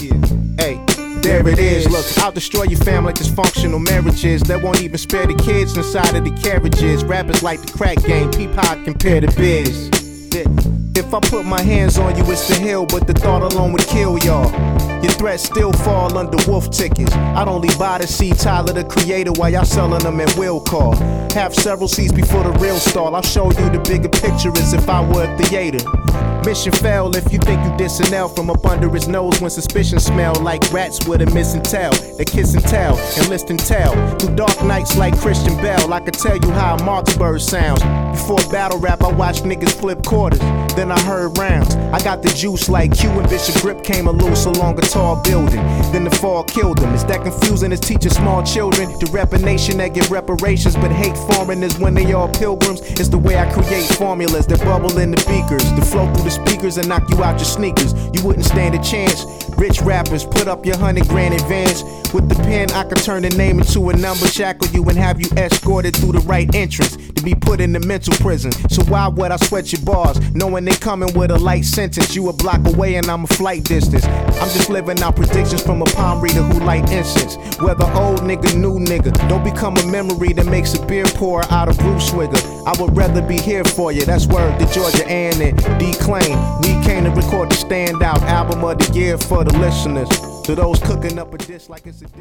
Yeah, 0.00 0.14
hey. 0.58 0.96
There 1.26 1.48
it 1.48 1.58
is. 1.58 1.90
Look, 1.90 2.24
I'll 2.24 2.30
destroy 2.30 2.64
your 2.64 2.78
family 2.78 3.12
like 3.12 3.16
dysfunctional 3.16 3.84
marriages 3.84 4.42
that 4.42 4.62
won't 4.62 4.80
even 4.80 4.96
spare 4.96 5.26
the 5.26 5.34
kids 5.34 5.76
inside 5.76 6.14
of 6.14 6.24
the 6.24 6.30
carriages. 6.30 7.02
Rappers 7.02 7.42
like 7.42 7.60
the 7.62 7.72
crack 7.72 8.00
game, 8.04 8.30
peep 8.30 8.52
how 8.52 8.78
I 8.78 8.84
compare 8.84 9.20
the 9.20 9.26
biz. 9.36 10.75
If 10.96 11.12
I 11.12 11.20
put 11.20 11.44
my 11.44 11.60
hands 11.60 11.98
on 11.98 12.16
you, 12.16 12.24
it's 12.32 12.48
the 12.48 12.54
hill, 12.54 12.86
but 12.86 13.06
the 13.06 13.12
thought 13.12 13.42
alone 13.42 13.72
would 13.72 13.86
kill 13.86 14.16
y'all. 14.20 14.50
Your 15.02 15.12
threats 15.12 15.42
still 15.42 15.70
fall 15.70 16.16
under 16.16 16.38
wolf 16.50 16.70
tickets. 16.70 17.12
I'd 17.12 17.48
only 17.48 17.68
buy 17.78 17.98
to 17.98 18.06
see 18.06 18.30
Tyler 18.30 18.72
the 18.72 18.82
creator 18.82 19.32
while 19.32 19.50
y'all 19.50 19.66
selling 19.66 20.02
them 20.02 20.18
at 20.20 20.34
will 20.38 20.58
call. 20.58 20.94
Have 21.34 21.54
several 21.54 21.86
seats 21.86 22.12
before 22.12 22.44
the 22.44 22.52
real 22.52 22.78
stall. 22.78 23.14
I'll 23.14 23.20
show 23.20 23.44
you 23.44 23.68
the 23.68 23.84
bigger 23.86 24.08
picture 24.08 24.48
as 24.56 24.72
if 24.72 24.88
I 24.88 25.02
were 25.06 25.24
a 25.24 25.36
theater. 25.36 25.84
Mission 26.46 26.72
fail 26.72 27.14
if 27.16 27.30
you 27.32 27.40
think 27.40 27.60
you 27.64 27.70
dissing 27.72 28.12
L 28.12 28.28
from 28.28 28.48
up 28.50 28.64
under 28.64 28.88
his 28.88 29.08
nose 29.08 29.40
when 29.40 29.50
suspicion 29.50 29.98
smell 29.98 30.32
like 30.36 30.62
rats 30.72 31.06
with 31.06 31.20
a 31.20 31.26
missing 31.34 31.60
tail. 31.60 31.90
They 32.16 32.24
kiss 32.24 32.54
and 32.54 32.64
tell 32.64 32.96
and 33.18 33.28
list 33.28 33.50
and 33.50 33.58
tell. 33.58 33.92
Through 34.18 34.36
dark 34.36 34.62
nights 34.62 34.96
like 34.96 35.18
Christian 35.18 35.56
Bell, 35.56 35.92
I 35.92 36.00
could 36.00 36.14
tell 36.14 36.36
you 36.36 36.50
how 36.52 36.76
a 36.76 36.84
Marksburg 36.84 37.40
sounds. 37.40 37.82
Before 38.16 38.38
battle 38.50 38.78
rap, 38.78 39.02
I 39.02 39.12
watched 39.12 39.42
niggas 39.42 39.72
flip 39.72 40.04
quarters. 40.04 40.38
Then 40.76 40.85
I 40.92 41.00
heard 41.00 41.36
rounds. 41.38 41.74
I 41.74 41.98
got 42.02 42.22
the 42.22 42.28
juice 42.28 42.68
like 42.68 42.96
Q 42.96 43.10
and 43.10 43.28
Bishop 43.28 43.60
Grip 43.62 43.82
came 43.82 44.06
a 44.06 44.12
loose 44.12 44.46
along 44.46 44.78
a 44.78 44.82
tall 44.82 45.22
building. 45.22 45.62
Then 45.92 46.04
the 46.04 46.10
fall 46.10 46.44
killed 46.44 46.78
them. 46.78 46.94
Is 46.94 47.04
that 47.06 47.22
confusing 47.22 47.72
as 47.72 47.80
teaching 47.80 48.10
small 48.10 48.42
children 48.42 48.98
to 48.98 49.06
rep 49.12 49.32
a 49.32 49.38
nation 49.38 49.78
that 49.78 49.94
get 49.94 50.10
reparations 50.10 50.76
but 50.76 50.90
hate 50.90 51.16
foreigners 51.16 51.78
when 51.78 51.94
they 51.94 52.12
all 52.12 52.28
pilgrims? 52.28 52.80
It's 52.82 53.08
the 53.08 53.18
way 53.18 53.38
I 53.38 53.50
create 53.52 53.84
formulas 53.84 54.46
that 54.46 54.60
bubble 54.60 54.98
in 54.98 55.10
the 55.10 55.18
beakers, 55.26 55.70
to 55.72 55.82
flow 55.82 56.12
through 56.14 56.24
the 56.24 56.30
speakers 56.30 56.76
and 56.76 56.88
knock 56.88 57.08
you 57.10 57.22
out 57.22 57.38
your 57.38 57.46
sneakers. 57.46 57.92
You 58.14 58.24
wouldn't 58.24 58.44
stand 58.44 58.74
a 58.74 58.82
chance. 58.82 59.24
Rich 59.56 59.80
rappers, 59.82 60.24
put 60.24 60.48
up 60.48 60.66
your 60.66 60.76
hundred 60.76 61.08
grand 61.08 61.34
advance. 61.34 61.82
With 62.12 62.28
the 62.28 62.34
pen, 62.36 62.70
I 62.72 62.84
could 62.84 62.98
turn 62.98 63.22
the 63.22 63.30
name 63.30 63.58
into 63.58 63.88
a 63.90 63.96
number, 63.96 64.26
shackle 64.26 64.68
you, 64.68 64.84
and 64.84 64.96
have 64.98 65.20
you 65.20 65.28
escorted 65.36 65.96
through 65.96 66.12
the 66.12 66.20
right 66.20 66.52
entrance 66.54 66.96
to 66.96 67.22
be 67.22 67.34
put 67.34 67.60
in 67.60 67.72
the 67.72 67.80
mental 67.80 68.14
prison. 68.14 68.52
So 68.70 68.84
why 68.84 69.08
would 69.08 69.32
I 69.32 69.36
sweat 69.36 69.72
your 69.72 69.82
bars, 69.82 70.20
knowing 70.34 70.64
they 70.64 70.75
coming 70.80 71.12
with 71.14 71.30
a 71.30 71.38
light 71.38 71.64
sentence. 71.64 72.14
You 72.14 72.28
a 72.28 72.32
block 72.32 72.66
away 72.66 72.96
and 72.96 73.08
I'm 73.08 73.24
a 73.24 73.26
flight 73.26 73.64
distance. 73.64 74.04
I'm 74.04 74.50
just 74.50 74.70
living 74.70 75.00
out 75.02 75.16
predictions 75.16 75.62
from 75.62 75.82
a 75.82 75.86
palm 75.86 76.20
reader 76.20 76.42
who 76.42 76.60
light 76.64 76.90
incense. 76.90 77.36
Whether 77.58 77.84
old 77.92 78.20
nigga, 78.20 78.56
new 78.56 78.78
nigga, 78.78 79.12
don't 79.28 79.44
become 79.44 79.76
a 79.76 79.86
memory 79.86 80.32
that 80.34 80.46
makes 80.46 80.74
a 80.74 80.84
beer 80.86 81.04
pour 81.06 81.42
out 81.52 81.68
of 81.68 81.78
brew 81.78 81.98
swigger. 82.00 82.38
I 82.66 82.74
would 82.80 82.96
rather 82.96 83.22
be 83.22 83.38
here 83.38 83.64
for 83.64 83.92
you. 83.92 84.04
That's 84.04 84.26
word 84.26 84.58
to 84.58 84.66
Georgia 84.72 85.06
Ann 85.06 85.40
and 85.40 85.56
D 85.78 85.92
Claim. 85.94 86.38
We 86.60 86.80
came 86.84 87.04
to 87.04 87.10
record 87.10 87.50
the 87.50 87.56
standout 87.56 88.22
album 88.22 88.64
of 88.64 88.78
the 88.78 88.92
year 88.98 89.18
for 89.18 89.44
the 89.44 89.56
listeners. 89.58 90.35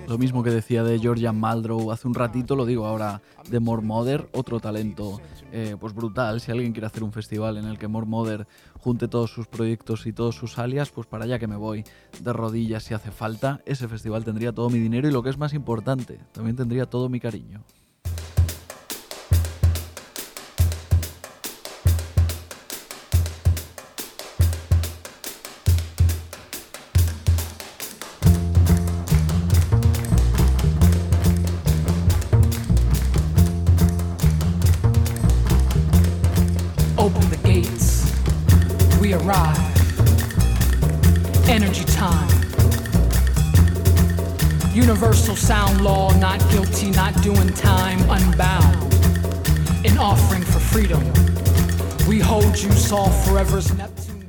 Lo 0.08 0.18
mismo 0.18 0.42
que 0.42 0.50
decía 0.50 0.84
de 0.84 0.98
Georgian 0.98 1.40
Maldrow 1.40 1.92
hace 1.92 2.08
un 2.08 2.16
ratito, 2.16 2.56
lo 2.56 2.66
digo 2.66 2.88
ahora 2.88 3.22
de 3.52 3.60
More 3.60 3.84
Mother, 3.84 4.28
otro 4.34 4.60
talento 4.60 5.22
eh, 5.52 5.78
pues 5.80 5.94
brutal. 5.94 6.42
Si 6.42 6.52
alguien 6.52 6.72
quiere 6.72 6.88
hacer 6.88 7.04
un 7.04 7.12
festival 7.12 7.58
en 7.58 7.66
el 7.66 7.78
que 7.78 7.88
More 7.88 8.08
Mother 8.08 8.48
junte 8.80 9.08
todos 9.08 9.30
sus 9.30 9.46
proyectos 9.46 10.08
y 10.08 10.12
todos 10.12 10.36
sus 10.36 10.58
alias, 10.58 10.90
pues 10.90 11.06
para 11.06 11.26
allá 11.26 11.38
que 11.38 11.46
me 11.46 11.56
voy 11.56 11.84
de 12.20 12.34
rodillas 12.34 12.84
si 12.84 12.96
hace 12.96 13.12
falta. 13.12 13.62
Ese 13.64 13.88
festival 13.88 14.26
tendría 14.26 14.52
todo 14.52 14.72
mi 14.72 14.80
dinero 14.80 15.08
y 15.08 15.12
lo 15.12 15.22
que 15.22 15.30
es 15.30 15.38
más 15.38 15.54
importante, 15.54 16.20
también 16.32 16.56
tendría 16.56 16.88
todo 16.88 17.10
mi 17.10 17.20
cariño. 17.20 17.64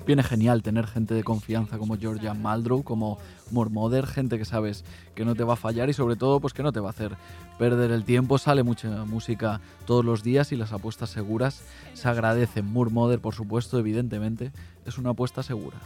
Viene 0.06 0.22
genial 0.22 0.62
tener 0.62 0.86
gente 0.86 1.14
de 1.14 1.24
confianza 1.24 1.78
como 1.78 1.96
Georgian 1.96 2.40
Maldrow, 2.40 2.84
como 2.84 3.18
Mormoder, 3.50 4.06
gente 4.06 4.38
que 4.38 4.44
sabes 4.44 4.84
que 5.16 5.24
no 5.24 5.34
te 5.34 5.42
va 5.42 5.54
a 5.54 5.56
fallar 5.56 5.88
y 5.88 5.92
sobre 5.92 6.14
todo 6.14 6.38
pues 6.38 6.52
que 6.52 6.62
no 6.62 6.72
te 6.72 6.78
va 6.78 6.88
a 6.88 6.90
hacer 6.90 7.16
perder 7.58 7.90
el 7.90 8.04
tiempo. 8.04 8.38
Sale 8.38 8.62
mucha 8.62 9.04
música 9.04 9.60
todos 9.84 10.04
los 10.04 10.22
días 10.22 10.52
y 10.52 10.56
las 10.56 10.72
apuestas 10.72 11.10
seguras 11.10 11.62
se 11.94 12.08
agradecen. 12.08 12.72
Mormoder, 12.72 13.20
por 13.20 13.34
supuesto, 13.34 13.78
evidentemente, 13.78 14.52
es 14.84 14.96
una 14.96 15.10
apuesta 15.10 15.42
segura. 15.42 15.78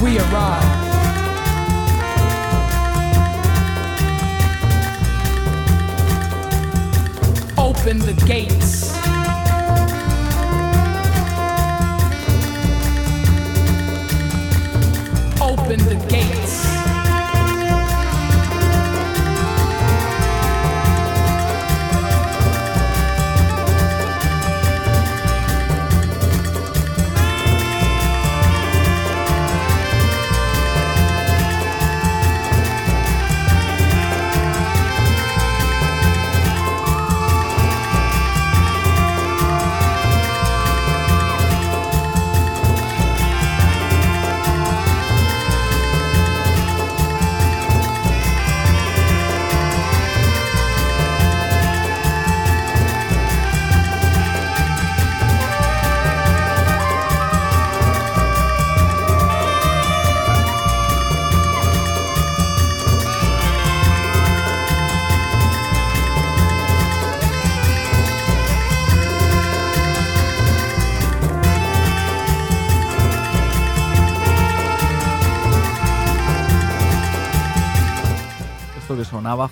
We. 0.00 0.18
Open 7.56 7.98
the 8.00 8.14
gates. 8.26 9.17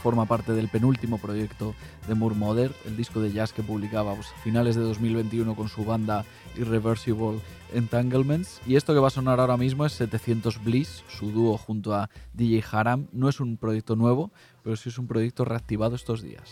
Forma 0.07 0.27
parte 0.27 0.53
del 0.53 0.69
penúltimo 0.69 1.19
proyecto 1.19 1.75
de 2.07 2.15
Murmoder, 2.15 2.71
el 2.85 2.97
disco 2.97 3.21
de 3.21 3.33
jazz 3.33 3.53
que 3.53 3.65
publicaba 3.65 4.15
pues, 4.15 4.29
a 4.29 4.39
finales 4.39 4.77
de 4.77 4.83
2021 4.83 5.57
con 5.57 5.69
su 5.69 5.85
banda 5.85 6.25
Irreversible 6.57 7.41
Entanglements. 7.75 8.61
Y 8.69 8.77
esto 8.77 8.95
que 8.95 9.01
va 9.01 9.09
a 9.09 9.11
sonar 9.11 9.41
ahora 9.41 9.57
mismo 9.57 9.85
es 9.85 9.95
700 9.95 10.63
Bliss, 10.63 11.03
su 11.09 11.33
dúo 11.33 11.59
junto 11.59 11.93
a 11.93 12.09
DJ 12.35 12.63
Haram. 12.71 13.09
No 13.11 13.29
es 13.29 13.41
un 13.41 13.57
proyecto 13.57 13.97
nuevo, 13.97 14.31
pero 14.63 14.77
sí 14.77 14.91
es 14.91 14.99
un 14.99 15.09
proyecto 15.09 15.45
reactivado 15.45 15.97
estos 15.97 16.23
días. 16.23 16.49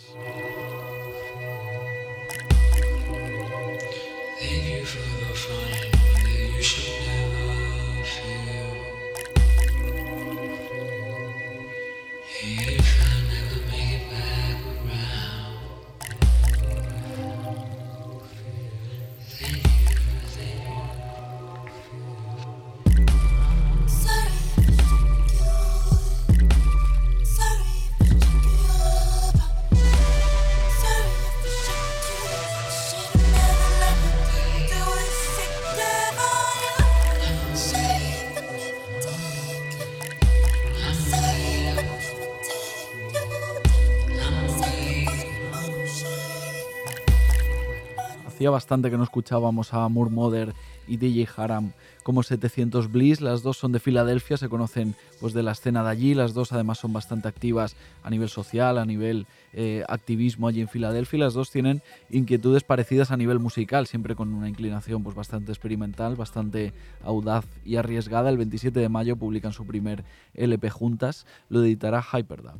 Hacía 48.45 48.51
bastante 48.51 48.91
que 48.91 48.97
no 48.97 49.03
escuchábamos 49.03 49.73
a 49.73 49.89
Murmoder 49.89 50.53
y 50.87 50.97
DJ 50.97 51.27
Haram 51.35 51.71
como 52.03 52.21
700 52.21 52.91
Bliss. 52.91 53.19
Las 53.19 53.41
dos 53.41 53.57
son 53.57 53.71
de 53.71 53.79
Filadelfia, 53.79 54.37
se 54.37 54.49
conocen 54.49 54.93
pues 55.19 55.33
de 55.33 55.41
la 55.41 55.53
escena 55.53 55.83
de 55.83 55.89
allí. 55.89 56.13
Las 56.13 56.35
dos 56.35 56.51
además 56.51 56.77
son 56.77 56.93
bastante 56.93 57.27
activas 57.27 57.75
a 58.03 58.11
nivel 58.11 58.29
social, 58.29 58.77
a 58.77 58.85
nivel 58.85 59.25
eh, 59.53 59.83
activismo 59.89 60.47
allí 60.47 60.61
en 60.61 60.67
Filadelfia. 60.67 61.17
Las 61.17 61.33
dos 61.33 61.49
tienen 61.49 61.81
inquietudes 62.11 62.61
parecidas 62.61 63.09
a 63.09 63.17
nivel 63.17 63.39
musical, 63.39 63.87
siempre 63.87 64.13
con 64.13 64.31
una 64.31 64.47
inclinación 64.47 65.01
pues 65.01 65.15
bastante 65.15 65.51
experimental, 65.51 66.15
bastante 66.15 66.71
audaz 67.03 67.45
y 67.65 67.77
arriesgada. 67.77 68.29
El 68.29 68.37
27 68.37 68.79
de 68.79 68.89
mayo 68.89 69.15
publican 69.15 69.53
su 69.53 69.65
primer 69.65 70.03
LP 70.35 70.69
juntas, 70.69 71.25
lo 71.49 71.63
editará 71.63 72.03
Hyperdub. 72.03 72.59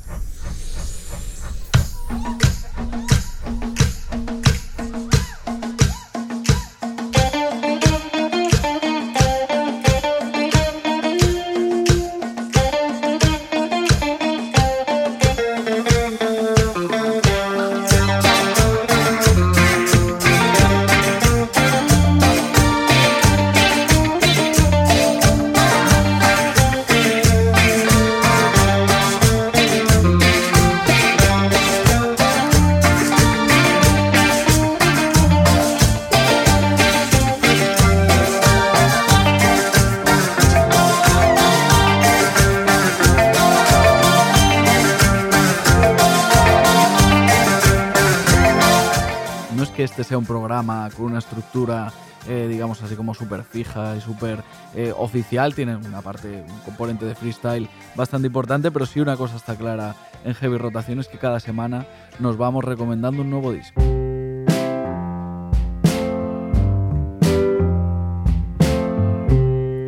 Que 49.75 49.83
este 49.83 50.03
sea 50.03 50.17
un 50.17 50.25
programa 50.25 50.89
con 50.95 51.05
una 51.07 51.19
estructura, 51.19 51.91
eh, 52.27 52.47
digamos 52.49 52.81
así 52.81 52.95
como 52.95 53.13
súper 53.13 53.43
fija 53.43 53.95
y 53.95 54.01
súper 54.01 54.43
eh, 54.75 54.93
oficial, 54.97 55.55
tiene 55.55 55.75
una 55.75 56.01
parte, 56.01 56.43
un 56.47 56.59
componente 56.59 57.05
de 57.05 57.15
freestyle 57.15 57.69
bastante 57.95 58.27
importante, 58.27 58.71
pero 58.71 58.85
sí 58.85 58.99
una 58.99 59.17
cosa 59.17 59.37
está 59.37 59.55
clara 59.55 59.95
en 60.23 60.33
Heavy 60.35 60.57
Rotación 60.57 60.99
es 60.99 61.07
que 61.07 61.17
cada 61.17 61.39
semana 61.39 61.85
nos 62.19 62.37
vamos 62.37 62.63
recomendando 62.63 63.21
un 63.21 63.29
nuevo 63.29 63.51
disco. 63.51 63.81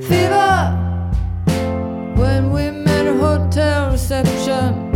Fever 0.07 0.73
when 2.15 2.51
we 2.51 2.71
met 2.71 3.07
hotel 3.19 3.91
reception. 3.91 4.92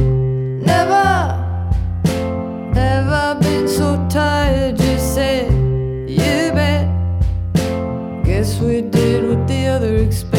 The 9.48 9.66
other 9.68 9.96
expected. 9.96 10.37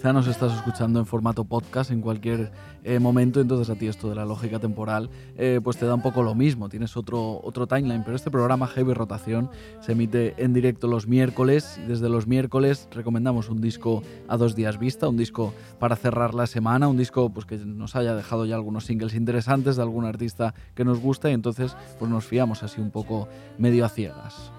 Quizá 0.00 0.14
nos 0.14 0.28
estás 0.28 0.54
escuchando 0.54 0.98
en 0.98 1.04
formato 1.04 1.44
podcast 1.44 1.90
en 1.90 2.00
cualquier 2.00 2.50
eh, 2.84 2.98
momento, 2.98 3.38
entonces 3.38 3.68
a 3.68 3.78
ti 3.78 3.86
esto 3.86 4.08
de 4.08 4.14
la 4.14 4.24
lógica 4.24 4.58
temporal 4.58 5.10
eh, 5.36 5.60
pues 5.62 5.76
te 5.76 5.84
da 5.84 5.94
un 5.94 6.00
poco 6.00 6.22
lo 6.22 6.34
mismo, 6.34 6.70
tienes 6.70 6.96
otro, 6.96 7.38
otro 7.44 7.66
timeline, 7.66 8.02
pero 8.02 8.16
este 8.16 8.30
programa 8.30 8.66
Heavy 8.66 8.94
Rotación 8.94 9.50
se 9.82 9.92
emite 9.92 10.42
en 10.42 10.54
directo 10.54 10.86
los 10.86 11.06
miércoles 11.06 11.78
y 11.84 11.86
desde 11.86 12.08
los 12.08 12.26
miércoles 12.26 12.88
recomendamos 12.92 13.50
un 13.50 13.60
disco 13.60 14.02
a 14.26 14.38
dos 14.38 14.56
días 14.56 14.78
vista, 14.78 15.06
un 15.06 15.18
disco 15.18 15.52
para 15.78 15.96
cerrar 15.96 16.32
la 16.32 16.46
semana, 16.46 16.88
un 16.88 16.96
disco 16.96 17.28
pues 17.28 17.44
que 17.44 17.58
nos 17.58 17.94
haya 17.94 18.14
dejado 18.14 18.46
ya 18.46 18.54
algunos 18.54 18.86
singles 18.86 19.12
interesantes 19.12 19.76
de 19.76 19.82
algún 19.82 20.06
artista 20.06 20.54
que 20.74 20.86
nos 20.86 20.98
gusta 20.98 21.28
y 21.28 21.34
entonces 21.34 21.76
pues 21.98 22.10
nos 22.10 22.24
fiamos 22.24 22.62
así 22.62 22.80
un 22.80 22.90
poco 22.90 23.28
medio 23.58 23.84
a 23.84 23.90
ciegas. 23.90 24.50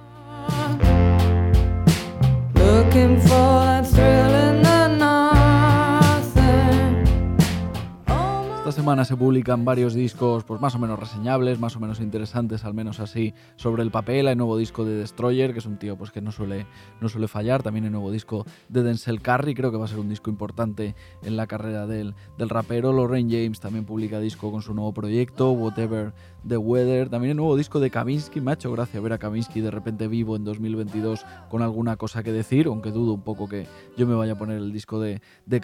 Esta 8.72 8.84
semana 8.84 9.04
se 9.04 9.18
publican 9.18 9.66
varios 9.66 9.94
discos 9.94 10.46
pues 10.46 10.62
más 10.62 10.76
o 10.76 10.80
menos 10.80 10.98
reseñables, 10.98 11.60
más 11.60 11.76
o 11.76 11.82
menos 11.82 12.00
interesantes, 12.00 12.64
al 12.64 12.74
menos 12.74 13.02
así, 13.02 13.34
sobre 13.58 13.84
el 13.84 13.92
papel. 13.92 14.30
Hay 14.30 14.38
nuevo 14.38 14.56
disco 14.56 14.86
de 14.86 14.96
Destroyer, 14.96 15.52
que 15.52 15.60
es 15.60 15.66
un 15.66 15.78
tío 15.78 15.98
pues, 15.98 16.10
que 16.10 16.22
no 16.22 16.32
suele, 16.32 16.68
no 17.02 17.10
suele 17.10 17.28
fallar. 17.28 17.64
También 17.64 17.84
hay 17.84 17.92
nuevo 17.92 18.12
disco 18.12 18.46
de 18.70 18.82
Denzel 18.82 19.22
Curry, 19.22 19.56
creo 19.56 19.72
que 19.72 19.78
va 19.78 19.84
a 19.84 19.90
ser 19.90 20.00
un 20.00 20.08
disco 20.08 20.30
importante 20.30 20.96
en 21.22 21.36
la 21.36 21.48
carrera 21.48 21.86
del, 21.86 22.16
del 22.38 22.48
rapero. 22.48 22.94
Lorraine 22.94 23.30
James 23.30 23.60
también 23.60 23.84
publica 23.84 24.22
disco 24.22 24.50
con 24.54 24.62
su 24.62 24.74
nuevo 24.74 24.94
proyecto, 24.94 25.52
Whatever 25.52 26.14
the 26.48 26.58
Weather. 26.58 27.10
También 27.10 27.32
hay 27.32 27.36
nuevo 27.36 27.56
disco 27.56 27.80
de 27.80 27.90
Kavinsky. 27.90 28.42
Me 28.42 28.52
ha 28.52 28.54
hecho 28.56 28.72
gracia 28.72 29.00
ver 29.00 29.14
a 29.14 29.18
Kavinsky 29.18 29.62
de 29.62 29.72
repente 29.72 30.08
vivo 30.08 30.36
en 30.36 30.44
2022 30.44 31.26
con 31.50 31.62
alguna 31.62 31.98
cosa 31.98 32.24
que 32.24 32.32
decir, 32.32 32.68
aunque 32.68 32.92
dudo 32.92 33.14
un 33.14 33.22
poco 33.22 33.48
que 33.48 33.68
yo 33.98 34.08
me 34.08 34.16
vaya 34.16 34.34
a 34.34 34.38
poner 34.38 34.58
el 34.58 34.72
disco 34.72 35.00
de, 35.00 35.22
de. 35.46 35.62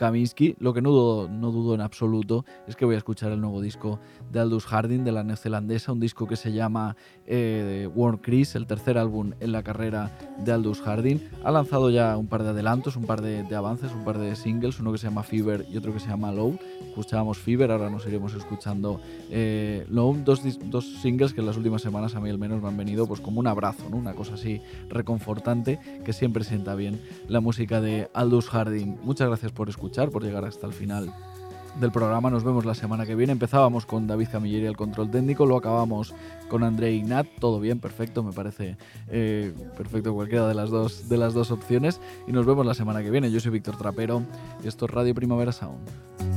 Lo 0.59 0.73
que 0.73 0.81
no 0.81 0.91
dudo, 0.91 1.29
no 1.29 1.51
dudo 1.51 1.75
en 1.75 1.81
absoluto 1.81 2.45
es 2.67 2.75
que 2.75 2.85
voy 2.85 2.95
a 2.95 2.97
escuchar 2.97 3.31
el 3.31 3.41
nuevo 3.41 3.61
disco 3.61 3.99
de 4.31 4.39
Aldous 4.39 4.65
Harding, 4.65 5.03
de 5.03 5.11
la 5.11 5.23
neozelandesa, 5.23 5.91
un 5.91 5.99
disco 5.99 6.27
que 6.27 6.35
se 6.35 6.51
llama 6.51 6.95
eh, 7.25 7.89
Chris, 8.21 8.55
el 8.55 8.67
tercer 8.67 8.97
álbum 8.97 9.33
en 9.39 9.51
la 9.51 9.63
carrera 9.63 10.11
de 10.43 10.51
Aldous 10.51 10.81
Harding. 10.81 11.19
Ha 11.43 11.51
lanzado 11.51 11.89
ya 11.89 12.17
un 12.17 12.27
par 12.27 12.43
de 12.43 12.49
adelantos, 12.49 12.95
un 12.95 13.05
par 13.05 13.21
de, 13.21 13.43
avances, 13.55 13.91
un 13.93 14.03
par 14.03 14.17
de 14.17 14.35
singles, 14.35 14.79
uno 14.79 14.91
que 14.91 14.97
se 14.97 15.07
llama 15.07 15.23
Fever 15.23 15.65
y 15.69 15.77
otro 15.77 15.93
que 15.93 15.99
se 15.99 16.07
llama 16.07 16.31
Low. 16.31 16.57
Escuchábamos 16.87 17.37
Fever, 17.37 17.71
ahora 17.71 17.89
nos 17.89 18.05
iremos 18.05 18.33
escuchando 18.33 18.99
eh, 19.29 19.85
Low, 19.89 20.17
dos, 20.23 20.41
dos 20.69 20.85
singles 21.01 21.33
que 21.33 21.41
en 21.41 21.47
las 21.47 21.57
últimas 21.57 21.81
semanas 21.81 22.15
a 22.15 22.19
mí 22.19 22.29
al 22.29 22.37
menos 22.37 22.61
me 22.61 22.67
han 22.67 22.77
venido 22.77 23.07
pues 23.07 23.21
como 23.21 23.39
un 23.39 23.47
abrazo, 23.47 23.89
¿no? 23.89 23.97
una 23.97 24.13
cosa 24.13 24.35
así 24.35 24.61
reconfortante 24.89 25.79
que 26.03 26.13
siempre 26.13 26.43
sienta 26.43 26.75
bien 26.75 27.01
la 27.27 27.41
música 27.41 27.81
de 27.81 28.09
Aldous 28.13 28.49
Harding. 28.49 28.97
Muchas 29.03 29.27
gracias 29.27 29.51
por 29.51 29.69
escuchar, 29.69 30.09
por 30.09 30.23
llegar 30.23 30.45
hasta 30.45 30.67
el 30.67 30.73
final 30.73 31.13
del 31.79 31.91
programa. 31.91 32.29
Nos 32.29 32.43
vemos 32.43 32.65
la 32.65 32.75
semana 32.75 33.05
que 33.05 33.15
viene. 33.15 33.33
Empezábamos 33.33 33.85
con 33.85 34.07
David 34.07 34.29
Camilleri 34.31 34.67
al 34.67 34.77
control 34.77 35.11
técnico, 35.11 35.45
lo 35.45 35.57
acabamos 35.57 36.13
con 36.49 36.63
André 36.63 36.93
Ignat. 36.93 37.27
Todo 37.39 37.59
bien, 37.59 37.79
perfecto, 37.79 38.23
me 38.23 38.33
parece 38.33 38.77
eh, 39.09 39.53
perfecto 39.75 40.13
cualquiera 40.13 40.47
de 40.47 40.53
las, 40.53 40.69
dos, 40.69 41.09
de 41.09 41.17
las 41.17 41.33
dos 41.33 41.51
opciones. 41.51 41.99
Y 42.27 42.31
nos 42.31 42.45
vemos 42.45 42.65
la 42.65 42.73
semana 42.73 43.03
que 43.03 43.11
viene. 43.11 43.31
Yo 43.31 43.39
soy 43.39 43.51
Víctor 43.51 43.77
Trapero 43.77 44.23
y 44.63 44.67
esto 44.67 44.85
es 44.85 44.91
Radio 44.91 45.13
Primavera 45.13 45.51
Sound. 45.51 46.36